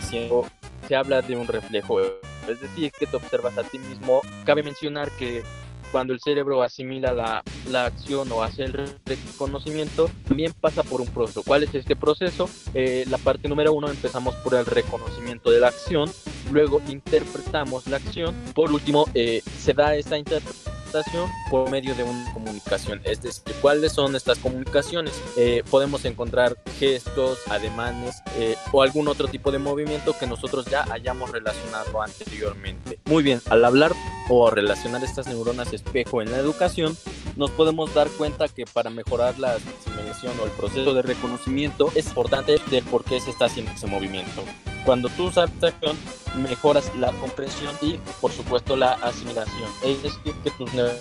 diciendo, 0.00 0.46
se 0.86 0.96
habla 0.96 1.20
de 1.20 1.36
un 1.36 1.46
reflejo 1.46 2.00
es 2.48 2.60
decir, 2.60 2.92
que 2.98 3.06
te 3.06 3.16
observas 3.16 3.56
a 3.58 3.64
ti 3.64 3.78
mismo. 3.78 4.22
Cabe 4.44 4.62
mencionar 4.62 5.10
que 5.12 5.42
cuando 5.90 6.12
el 6.12 6.20
cerebro 6.20 6.62
asimila 6.62 7.12
la, 7.12 7.42
la, 7.70 7.86
acción 7.86 8.30
o 8.32 8.42
hace 8.42 8.64
el 8.64 8.74
reconocimiento, 9.06 10.10
también 10.26 10.52
pasa 10.52 10.82
por 10.82 11.00
un 11.00 11.08
proceso. 11.08 11.42
¿Cuál 11.42 11.62
es 11.62 11.74
este 11.74 11.96
proceso? 11.96 12.48
Eh, 12.74 13.04
la 13.08 13.18
parte 13.18 13.48
número 13.48 13.72
uno 13.72 13.88
empezamos 13.88 14.34
por 14.36 14.54
el 14.54 14.66
reconocimiento 14.66 15.50
de 15.50 15.60
la 15.60 15.68
acción, 15.68 16.10
luego 16.52 16.80
interpretamos 16.88 17.86
la 17.86 17.96
acción, 17.96 18.34
por 18.54 18.70
último 18.70 19.06
eh, 19.14 19.42
se 19.58 19.72
da 19.72 19.94
esta 19.94 20.18
interpretación 20.18 20.77
interpretación 20.88 21.30
por 21.50 21.70
medio 21.70 21.94
de 21.94 22.02
una 22.02 22.32
comunicación. 22.32 23.00
Es 23.04 23.22
decir, 23.22 23.54
¿cuáles 23.60 23.92
son 23.92 24.16
estas 24.16 24.38
comunicaciones? 24.38 25.20
Eh, 25.36 25.62
podemos 25.70 26.04
encontrar 26.04 26.56
gestos, 26.78 27.38
ademanes 27.48 28.22
eh, 28.36 28.56
o 28.72 28.82
algún 28.82 29.08
otro 29.08 29.28
tipo 29.28 29.50
de 29.50 29.58
movimiento 29.58 30.16
que 30.18 30.26
nosotros 30.26 30.66
ya 30.66 30.84
hayamos 30.90 31.30
relacionado 31.30 32.00
anteriormente. 32.02 32.98
Muy 33.04 33.22
bien, 33.22 33.40
al 33.50 33.64
hablar 33.64 33.92
o 34.28 34.50
relacionar 34.50 35.04
estas 35.04 35.26
neuronas 35.26 35.72
espejo 35.72 36.22
en 36.22 36.30
la 36.30 36.38
educación, 36.38 36.96
nos 37.36 37.50
podemos 37.50 37.94
dar 37.94 38.08
cuenta 38.08 38.48
que 38.48 38.64
para 38.64 38.90
mejorar 38.90 39.38
la 39.38 39.52
asimilación 39.52 40.32
o 40.40 40.44
el 40.44 40.50
proceso 40.52 40.94
de 40.94 41.02
reconocimiento 41.02 41.90
es 41.94 42.08
importante 42.08 42.60
de 42.70 42.82
por 42.82 43.04
qué 43.04 43.20
se 43.20 43.30
está 43.30 43.46
haciendo 43.46 43.72
ese 43.72 43.86
movimiento. 43.86 44.42
Cuando 44.84 45.08
tú 45.10 45.26
usas 45.26 45.50
acción, 45.62 45.96
mejoras 46.38 46.94
la 46.96 47.12
comprensión 47.12 47.74
y, 47.82 47.98
por 48.20 48.32
supuesto, 48.32 48.76
la 48.76 48.92
asimilación. 48.94 49.70
Es 49.84 50.02
decir, 50.02 50.34
que 50.42 50.50
tus 50.52 50.72
neuronas 50.72 50.98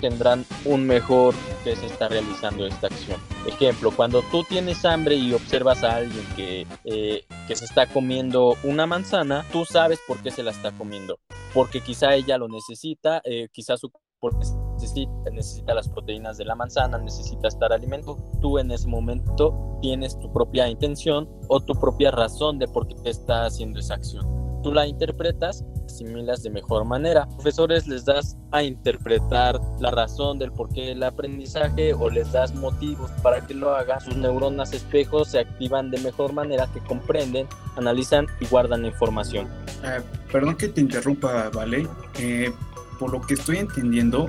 tendrán 0.00 0.44
un 0.64 0.86
mejor 0.86 1.34
que 1.64 1.76
se 1.76 1.86
está 1.86 2.08
realizando 2.08 2.66
esta 2.66 2.86
acción. 2.86 3.20
Ejemplo, 3.46 3.90
cuando 3.90 4.22
tú 4.30 4.44
tienes 4.44 4.84
hambre 4.84 5.14
y 5.16 5.32
observas 5.34 5.82
a 5.84 5.96
alguien 5.96 6.24
que, 6.36 6.66
eh, 6.84 7.24
que 7.46 7.56
se 7.56 7.64
está 7.64 7.86
comiendo 7.86 8.56
una 8.62 8.86
manzana, 8.86 9.44
tú 9.52 9.64
sabes 9.64 10.00
por 10.06 10.22
qué 10.22 10.30
se 10.30 10.42
la 10.42 10.50
está 10.50 10.72
comiendo. 10.72 11.18
Porque 11.52 11.80
quizá 11.80 12.14
ella 12.14 12.38
lo 12.38 12.48
necesita, 12.48 13.20
eh, 13.24 13.48
quizá 13.52 13.76
su 13.76 13.90
porque 14.22 14.46
necesita, 14.74 15.30
necesita 15.32 15.74
las 15.74 15.88
proteínas 15.88 16.38
de 16.38 16.44
la 16.44 16.54
manzana, 16.54 16.96
necesita 16.96 17.48
estar 17.48 17.72
alimento, 17.72 18.16
tú 18.40 18.58
en 18.58 18.70
ese 18.70 18.86
momento 18.86 19.78
tienes 19.82 20.16
tu 20.20 20.32
propia 20.32 20.68
intención 20.68 21.28
o 21.48 21.58
tu 21.58 21.74
propia 21.74 22.12
razón 22.12 22.60
de 22.60 22.68
por 22.68 22.86
qué 22.86 22.94
está 23.04 23.46
haciendo 23.46 23.80
esa 23.80 23.94
acción. 23.94 24.41
Tú 24.62 24.72
la 24.72 24.86
interpretas, 24.86 25.64
asimilas 25.86 26.42
de 26.42 26.50
mejor 26.50 26.84
manera. 26.84 27.26
Profesores 27.26 27.86
les 27.86 28.04
das 28.04 28.36
a 28.50 28.62
interpretar 28.62 29.60
la 29.80 29.90
razón 29.90 30.38
del 30.38 30.52
por 30.52 30.68
qué 30.72 30.92
el 30.92 31.02
aprendizaje 31.02 31.94
o 31.94 32.08
les 32.08 32.30
das 32.32 32.54
motivos 32.54 33.10
para 33.22 33.44
que 33.46 33.54
lo 33.54 33.74
hagan. 33.74 34.00
Sus 34.00 34.16
neuronas 34.16 34.72
espejos 34.72 35.28
se 35.28 35.40
activan 35.40 35.90
de 35.90 35.98
mejor 36.00 36.32
manera 36.32 36.68
que 36.72 36.80
comprenden, 36.80 37.46
analizan 37.76 38.26
y 38.40 38.46
guardan 38.46 38.82
la 38.82 38.88
información. 38.88 39.48
Ah, 39.84 39.98
perdón 40.30 40.56
que 40.56 40.68
te 40.68 40.80
interrumpa, 40.80 41.50
¿vale? 41.50 41.88
Eh, 42.18 42.52
por 42.98 43.12
lo 43.12 43.20
que 43.20 43.34
estoy 43.34 43.58
entendiendo, 43.58 44.28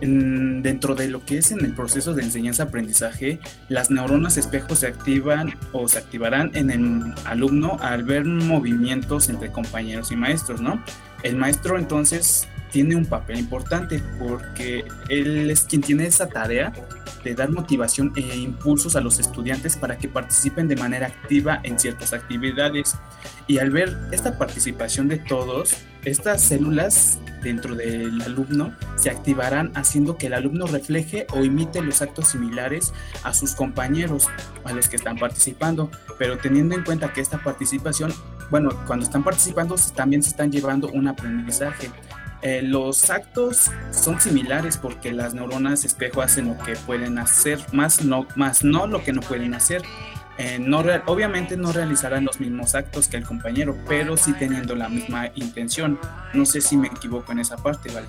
dentro 0.00 0.94
de 0.94 1.08
lo 1.08 1.24
que 1.24 1.38
es 1.38 1.50
en 1.50 1.64
el 1.64 1.72
proceso 1.72 2.14
de 2.14 2.22
enseñanza-aprendizaje, 2.22 3.40
las 3.68 3.90
neuronas 3.90 4.36
espejo 4.36 4.74
se 4.76 4.86
activan 4.86 5.56
o 5.72 5.88
se 5.88 5.98
activarán 5.98 6.50
en 6.54 6.70
el 6.70 7.14
alumno 7.24 7.78
al 7.80 8.02
ver 8.02 8.24
movimientos 8.24 9.28
entre 9.28 9.50
compañeros 9.50 10.12
y 10.12 10.16
maestros, 10.16 10.60
¿no? 10.60 10.82
El 11.22 11.36
maestro 11.36 11.78
entonces 11.78 12.48
tiene 12.70 12.96
un 12.96 13.06
papel 13.06 13.38
importante 13.38 14.02
porque 14.18 14.84
él 15.08 15.50
es 15.50 15.62
quien 15.62 15.80
tiene 15.80 16.06
esa 16.06 16.26
tarea 16.26 16.72
de 17.22 17.34
dar 17.34 17.50
motivación 17.50 18.12
e 18.16 18.36
impulsos 18.36 18.96
a 18.96 19.00
los 19.00 19.18
estudiantes 19.18 19.76
para 19.76 19.96
que 19.96 20.08
participen 20.08 20.68
de 20.68 20.76
manera 20.76 21.06
activa 21.06 21.60
en 21.62 21.78
ciertas 21.78 22.12
actividades. 22.12 22.96
Y 23.46 23.58
al 23.58 23.70
ver 23.70 23.96
esta 24.12 24.36
participación 24.36 25.08
de 25.08 25.18
todos, 25.18 25.74
estas 26.04 26.42
células 26.42 27.18
dentro 27.42 27.74
del 27.74 28.20
alumno 28.22 28.72
se 28.96 29.10
activarán 29.10 29.70
haciendo 29.74 30.16
que 30.16 30.26
el 30.26 30.34
alumno 30.34 30.66
refleje 30.66 31.26
o 31.32 31.44
imite 31.44 31.82
los 31.82 32.02
actos 32.02 32.28
similares 32.28 32.92
a 33.22 33.34
sus 33.34 33.54
compañeros, 33.54 34.28
a 34.64 34.72
los 34.72 34.88
que 34.88 34.96
están 34.96 35.18
participando, 35.18 35.90
pero 36.18 36.38
teniendo 36.38 36.74
en 36.74 36.84
cuenta 36.84 37.12
que 37.12 37.20
esta 37.20 37.38
participación, 37.38 38.12
bueno, 38.50 38.70
cuando 38.86 39.04
están 39.04 39.22
participando 39.22 39.76
también 39.94 40.22
se 40.22 40.30
están 40.30 40.50
llevando 40.50 40.88
un 40.88 41.06
aprendizaje. 41.06 41.90
Eh, 42.42 42.60
los 42.62 43.08
actos 43.08 43.70
son 43.90 44.20
similares 44.20 44.76
porque 44.76 45.12
las 45.12 45.32
neuronas 45.32 45.84
espejo 45.84 46.20
hacen 46.20 46.48
lo 46.48 46.58
que 46.58 46.76
pueden 46.76 47.18
hacer, 47.18 47.58
más 47.72 48.04
no, 48.04 48.26
más 48.36 48.64
no 48.64 48.86
lo 48.86 49.02
que 49.02 49.14
no 49.14 49.22
pueden 49.22 49.54
hacer. 49.54 49.82
Eh, 50.36 50.58
obviamente 51.06 51.56
no 51.56 51.72
realizarán 51.72 52.24
los 52.24 52.40
mismos 52.40 52.74
actos 52.74 53.08
que 53.08 53.16
el 53.16 53.24
compañero, 53.24 53.76
pero 53.86 54.16
sí 54.16 54.32
teniendo 54.32 54.74
la 54.74 54.88
misma 54.88 55.30
intención. 55.36 55.98
No 56.32 56.44
sé 56.44 56.60
si 56.60 56.76
me 56.76 56.88
equivoco 56.88 57.32
en 57.32 57.38
esa 57.38 57.56
parte, 57.56 57.90
¿vale? 57.92 58.06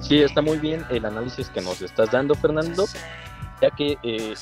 Sí, 0.00 0.20
está 0.20 0.42
muy 0.42 0.58
bien 0.58 0.84
el 0.90 1.04
análisis 1.04 1.48
que 1.48 1.60
nos 1.60 1.80
estás 1.80 2.10
dando, 2.10 2.34
Fernando, 2.34 2.86
ya 3.62 3.70
que 3.70 3.96
eh, 4.02 4.34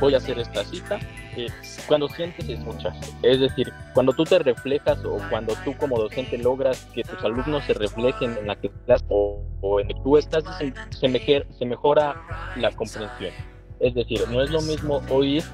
voy 0.00 0.14
a 0.14 0.16
hacer 0.16 0.40
esta 0.40 0.64
cita. 0.64 0.98
Eh, 1.36 1.46
cuando 1.86 2.08
sientes, 2.08 2.48
escuchas. 2.48 2.96
Es 3.22 3.38
decir, 3.38 3.72
cuando 3.94 4.12
tú 4.12 4.24
te 4.24 4.40
reflejas 4.40 4.98
o 5.04 5.18
cuando 5.30 5.54
tú 5.64 5.76
como 5.76 5.98
docente 5.98 6.36
logras 6.36 6.88
que 6.92 7.04
tus 7.04 7.22
alumnos 7.22 7.64
se 7.64 7.74
reflejen 7.74 8.36
en 8.38 8.48
la 8.48 8.56
clase 8.56 9.04
o, 9.08 9.40
o 9.60 9.80
en 9.80 9.86
que 9.86 9.94
tú 10.02 10.16
estás, 10.16 10.42
se, 10.58 10.72
se 11.00 11.64
mejora 11.64 12.16
la 12.56 12.72
comprensión. 12.72 13.32
Es 13.78 13.94
decir, 13.94 14.20
no 14.30 14.42
es 14.42 14.50
lo 14.50 14.60
mismo 14.62 15.02
oír 15.10 15.44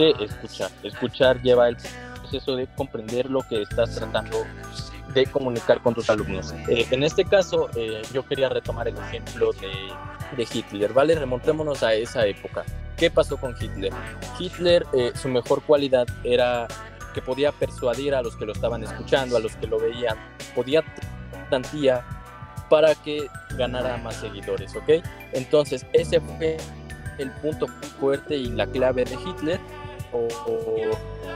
que 0.00 0.24
escuchar. 0.24 0.70
Escuchar 0.82 1.42
lleva 1.42 1.68
el 1.68 1.76
proceso 2.20 2.56
de 2.56 2.66
comprender 2.74 3.30
lo 3.30 3.42
que 3.42 3.62
estás 3.62 3.94
tratando 3.94 4.46
de 5.12 5.26
comunicar 5.26 5.82
con 5.82 5.94
tus 5.94 6.08
alumnos. 6.08 6.54
Eh, 6.68 6.86
en 6.90 7.02
este 7.02 7.24
caso, 7.24 7.68
eh, 7.74 8.00
yo 8.12 8.24
quería 8.24 8.48
retomar 8.48 8.88
el 8.88 8.96
ejemplo 8.96 9.52
de, 9.52 9.72
de, 10.36 10.48
Hitler, 10.52 10.92
¿vale? 10.92 11.16
Remontémonos 11.16 11.82
a 11.82 11.94
esa 11.94 12.24
época. 12.26 12.64
¿Qué 12.96 13.10
pasó 13.10 13.36
con 13.36 13.54
Hitler? 13.60 13.92
Hitler, 14.38 14.86
eh, 14.92 15.12
su 15.20 15.28
mejor 15.28 15.62
cualidad 15.62 16.06
era 16.22 16.68
que 17.12 17.20
podía 17.20 17.50
persuadir 17.50 18.14
a 18.14 18.22
los 18.22 18.36
que 18.36 18.46
lo 18.46 18.52
estaban 18.52 18.84
escuchando, 18.84 19.36
a 19.36 19.40
los 19.40 19.56
que 19.56 19.66
lo 19.66 19.80
veían, 19.80 20.16
podía 20.54 20.84
tantía 21.50 22.04
para 22.68 22.94
que 22.94 23.26
ganara 23.56 23.96
más 23.96 24.14
seguidores, 24.14 24.76
¿ok? 24.76 25.04
Entonces, 25.32 25.84
ese 25.92 26.20
fue 26.20 26.56
el 27.18 27.30
punto 27.32 27.66
fuerte 27.98 28.36
y 28.36 28.46
la 28.46 28.66
clave 28.66 29.04
de 29.04 29.14
Hitler 29.14 29.60
o, 30.12 30.28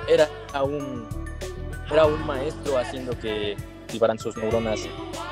era 0.08 0.28
un 0.62 1.06
era 1.90 2.06
un 2.06 2.26
maestro 2.26 2.78
haciendo 2.78 3.18
que 3.18 3.56
activaran 3.84 4.18
sus 4.18 4.36
neuronas 4.36 4.80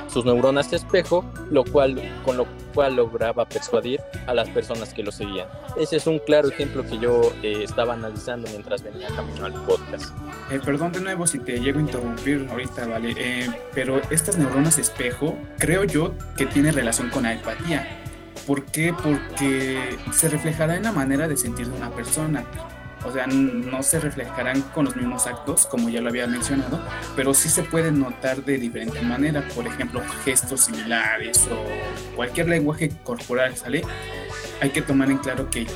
sus 0.09 0.24
neuronas 0.24 0.70
de 0.70 0.76
espejo 0.76 1.24
lo 1.50 1.64
cual 1.64 2.00
con 2.24 2.37
lo 2.37 2.46
cual 2.74 2.96
lograba 2.96 3.46
persuadir 3.46 4.00
a 4.26 4.35
las 4.35 4.48
personas 4.50 4.92
que 4.92 5.02
lo 5.02 5.11
seguían 5.11 5.48
ese 5.76 5.96
es 5.96 6.07
un 6.07 6.18
claro 6.18 6.48
ejemplo 6.48 6.85
que 6.85 6.98
yo 6.98 7.33
eh, 7.42 7.64
estaba 7.64 7.94
analizando 7.94 8.48
mientras 8.50 8.83
venía 8.83 9.09
camino 9.09 9.46
al 9.46 9.55
podcast 9.64 10.14
eh, 10.50 10.61
perdón 10.64 10.92
de 10.92 11.00
nuevo 11.00 11.26
si 11.26 11.38
te 11.38 11.59
llego 11.59 11.78
a 11.78 11.83
interrumpir 11.83 12.46
ahorita 12.50 12.87
vale 12.87 13.14
eh, 13.16 13.48
pero 13.74 14.00
estas 14.11 14.37
neuronas 14.37 14.78
espejo 14.78 15.37
creo 15.59 15.85
yo 15.85 16.12
que 16.37 16.46
tiene 16.46 16.70
relación 16.70 17.09
con 17.11 17.24
la 17.24 17.33
empatía 17.33 17.98
¿Por 18.46 18.64
qué? 18.64 18.92
Porque 18.92 19.98
se 20.12 20.28
reflejará 20.28 20.76
en 20.76 20.83
la 20.83 20.92
manera 20.92 21.28
de 21.28 21.37
sentir 21.37 21.68
de 21.68 21.76
una 21.76 21.90
persona. 21.90 22.44
O 23.04 23.12
sea, 23.12 23.26
no 23.26 23.82
se 23.82 23.98
reflejarán 24.00 24.62
con 24.62 24.84
los 24.84 24.96
mismos 24.96 25.26
actos, 25.26 25.66
como 25.66 25.88
ya 25.88 26.00
lo 26.00 26.08
había 26.08 26.26
mencionado, 26.26 26.80
pero 27.16 27.34
sí 27.34 27.48
se 27.48 27.62
pueden 27.62 27.98
notar 27.98 28.44
de 28.44 28.58
diferente 28.58 29.02
manera. 29.02 29.46
Por 29.54 29.66
ejemplo, 29.66 30.00
gestos 30.24 30.62
similares 30.62 31.48
o 31.50 32.16
cualquier 32.16 32.48
lenguaje 32.48 32.90
corporal, 33.02 33.56
¿sale? 33.56 33.82
Hay 34.60 34.70
que 34.70 34.82
tomar 34.82 35.10
en 35.10 35.18
claro 35.18 35.50
que 35.50 35.66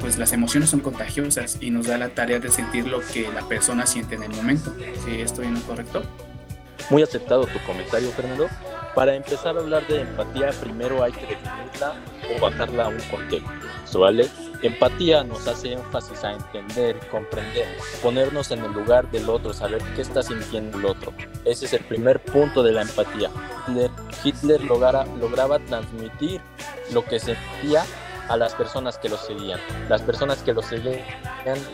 pues 0.00 0.18
las 0.18 0.32
emociones 0.32 0.70
son 0.70 0.80
contagiosas 0.80 1.58
y 1.60 1.70
nos 1.70 1.86
da 1.86 1.96
la 1.96 2.08
tarea 2.08 2.40
de 2.40 2.50
sentir 2.50 2.88
lo 2.88 3.00
que 3.00 3.30
la 3.32 3.42
persona 3.42 3.86
siente 3.86 4.16
en 4.16 4.24
el 4.24 4.30
momento. 4.30 4.74
¿Sí 5.04 5.20
estoy 5.20 5.46
en 5.46 5.54
lo 5.54 5.60
correcto? 5.60 6.02
Muy 6.90 7.02
aceptado 7.02 7.46
tu 7.46 7.58
comentario, 7.60 8.10
Fernando. 8.10 8.48
Para 8.94 9.14
empezar 9.14 9.56
a 9.56 9.60
hablar 9.60 9.86
de 9.86 10.00
empatía, 10.00 10.50
primero 10.50 11.02
hay 11.02 11.12
que 11.12 11.20
definirla 11.20 11.94
o 12.36 12.40
bajarla 12.40 12.86
a 12.86 12.88
un 12.88 13.00
contexto, 13.10 14.00
¿vale? 14.00 14.28
Empatía 14.62 15.24
nos 15.24 15.46
hace 15.48 15.72
énfasis 15.72 16.22
a 16.22 16.32
entender, 16.32 16.98
comprender, 17.10 17.66
ponernos 18.02 18.50
en 18.52 18.64
el 18.64 18.72
lugar 18.72 19.10
del 19.10 19.28
otro, 19.28 19.52
saber 19.52 19.82
qué 19.96 20.02
está 20.02 20.22
sintiendo 20.22 20.78
el 20.78 20.86
otro. 20.86 21.12
Ese 21.44 21.66
es 21.66 21.72
el 21.72 21.84
primer 21.84 22.20
punto 22.22 22.62
de 22.62 22.72
la 22.72 22.82
empatía. 22.82 23.30
Hitler, 24.24 24.62
lograba 24.62 25.58
transmitir 25.66 26.40
lo 26.92 27.04
que 27.04 27.18
sentía 27.18 27.84
a 28.28 28.36
las 28.36 28.54
personas 28.54 28.98
que 28.98 29.08
lo 29.08 29.16
seguían. 29.16 29.58
Las 29.88 30.02
personas 30.02 30.42
que 30.42 30.52
lo 30.52 30.62
seguían, 30.62 31.00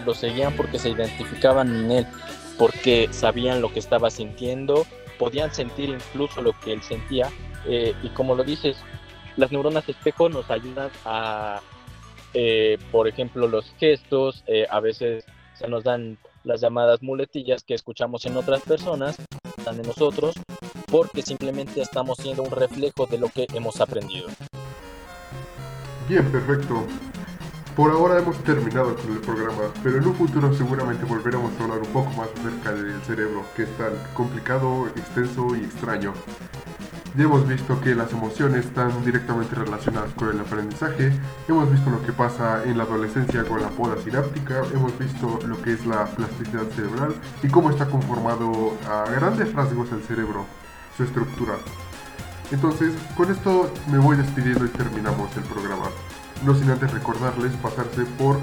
lo 0.06 0.14
seguían 0.14 0.54
porque 0.56 0.78
se 0.78 0.88
identificaban 0.88 1.74
en 1.74 1.90
él, 1.90 2.06
porque 2.58 3.08
sabían 3.12 3.60
lo 3.60 3.72
que 3.72 3.80
estaba 3.80 4.10
sintiendo 4.10 4.86
podían 5.18 5.52
sentir 5.52 5.90
incluso 5.90 6.40
lo 6.40 6.58
que 6.60 6.72
él 6.72 6.82
sentía. 6.82 7.30
Eh, 7.66 7.94
y 8.02 8.08
como 8.10 8.34
lo 8.34 8.44
dices, 8.44 8.76
las 9.36 9.52
neuronas 9.52 9.88
espejo 9.88 10.28
nos 10.28 10.50
ayudan 10.50 10.90
a, 11.04 11.60
eh, 12.34 12.78
por 12.90 13.08
ejemplo, 13.08 13.48
los 13.48 13.72
gestos, 13.78 14.44
eh, 14.46 14.66
a 14.70 14.80
veces 14.80 15.24
se 15.54 15.68
nos 15.68 15.84
dan 15.84 16.18
las 16.44 16.60
llamadas 16.60 17.02
muletillas 17.02 17.62
que 17.62 17.74
escuchamos 17.74 18.24
en 18.26 18.36
otras 18.36 18.62
personas, 18.62 19.16
están 19.56 19.76
en 19.76 19.86
nosotros, 19.86 20.34
porque 20.90 21.22
simplemente 21.22 21.80
estamos 21.80 22.18
siendo 22.18 22.42
un 22.42 22.50
reflejo 22.50 23.06
de 23.06 23.18
lo 23.18 23.28
que 23.28 23.46
hemos 23.54 23.80
aprendido. 23.80 24.28
Bien, 26.08 26.30
perfecto. 26.30 26.86
Por 27.76 27.92
ahora 27.92 28.18
hemos 28.18 28.36
terminado 28.42 28.96
con 28.96 29.12
el 29.12 29.20
programa, 29.20 29.72
pero 29.84 29.98
en 29.98 30.06
un 30.06 30.14
futuro 30.14 30.52
seguramente 30.52 31.04
volveremos 31.04 31.52
a 31.60 31.64
hablar 31.64 31.78
un 31.78 31.92
poco 31.92 32.10
más 32.10 32.28
acerca 32.32 32.72
del 32.72 33.00
cerebro, 33.02 33.44
que 33.54 33.64
es 33.64 33.76
tan 33.76 33.92
complicado, 34.14 34.88
extenso 34.88 35.54
y 35.54 35.64
extraño. 35.64 36.12
Ya 37.16 37.24
hemos 37.24 37.48
visto 37.48 37.80
que 37.80 37.94
las 37.94 38.12
emociones 38.12 38.66
están 38.66 39.04
directamente 39.04 39.54
relacionadas 39.54 40.12
con 40.12 40.28
el 40.28 40.40
aprendizaje, 40.40 41.12
hemos 41.48 41.70
visto 41.70 41.90
lo 41.90 42.02
que 42.02 42.12
pasa 42.12 42.62
en 42.64 42.78
la 42.78 42.84
adolescencia 42.84 43.44
con 43.44 43.60
la 43.60 43.70
poda 43.70 43.96
sináptica, 44.02 44.62
hemos 44.72 44.96
visto 44.98 45.38
lo 45.46 45.60
que 45.62 45.72
es 45.72 45.86
la 45.86 46.04
plasticidad 46.06 46.64
cerebral 46.76 47.14
y 47.42 47.48
cómo 47.48 47.70
está 47.70 47.86
conformado 47.86 48.72
a 48.88 49.10
grandes 49.10 49.52
rasgos 49.52 49.90
el 49.92 50.02
cerebro, 50.02 50.44
su 50.96 51.04
estructura. 51.04 51.54
Entonces, 52.50 52.94
con 53.16 53.30
esto 53.30 53.72
me 53.90 53.98
voy 53.98 54.16
despidiendo 54.16 54.64
y 54.64 54.68
terminamos 54.68 55.36
el 55.36 55.42
programa. 55.44 55.86
No 56.44 56.54
sin 56.54 56.70
antes 56.70 56.92
recordarles 56.92 57.52
pasarse 57.56 58.04
por 58.16 58.38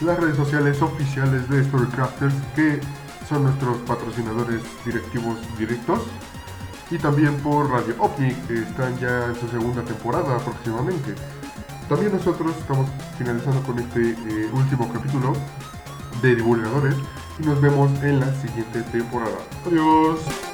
las 0.00 0.18
redes 0.18 0.36
sociales 0.36 0.80
oficiales 0.80 1.48
de 1.48 1.64
Storycrafters, 1.64 2.34
que 2.54 2.80
son 3.28 3.44
nuestros 3.44 3.76
patrocinadores 3.78 4.62
directivos 4.84 5.38
directos, 5.58 6.02
y 6.90 6.98
también 6.98 7.36
por 7.38 7.70
Radio 7.70 7.94
OVNI, 7.98 8.34
que 8.48 8.62
están 8.62 8.98
ya 8.98 9.26
en 9.26 9.34
su 9.36 9.48
segunda 9.48 9.82
temporada 9.82 10.38
próximamente. 10.38 11.14
También 11.88 12.12
nosotros 12.12 12.52
estamos 12.58 12.88
finalizando 13.18 13.62
con 13.62 13.78
este 13.78 14.10
eh, 14.10 14.50
último 14.52 14.92
capítulo 14.92 15.32
de 16.22 16.36
divulgadores 16.36 16.94
y 17.38 17.42
nos 17.44 17.60
vemos 17.60 17.90
en 18.02 18.20
la 18.20 18.32
siguiente 18.34 18.82
temporada. 18.82 19.38
Adiós. 19.66 20.49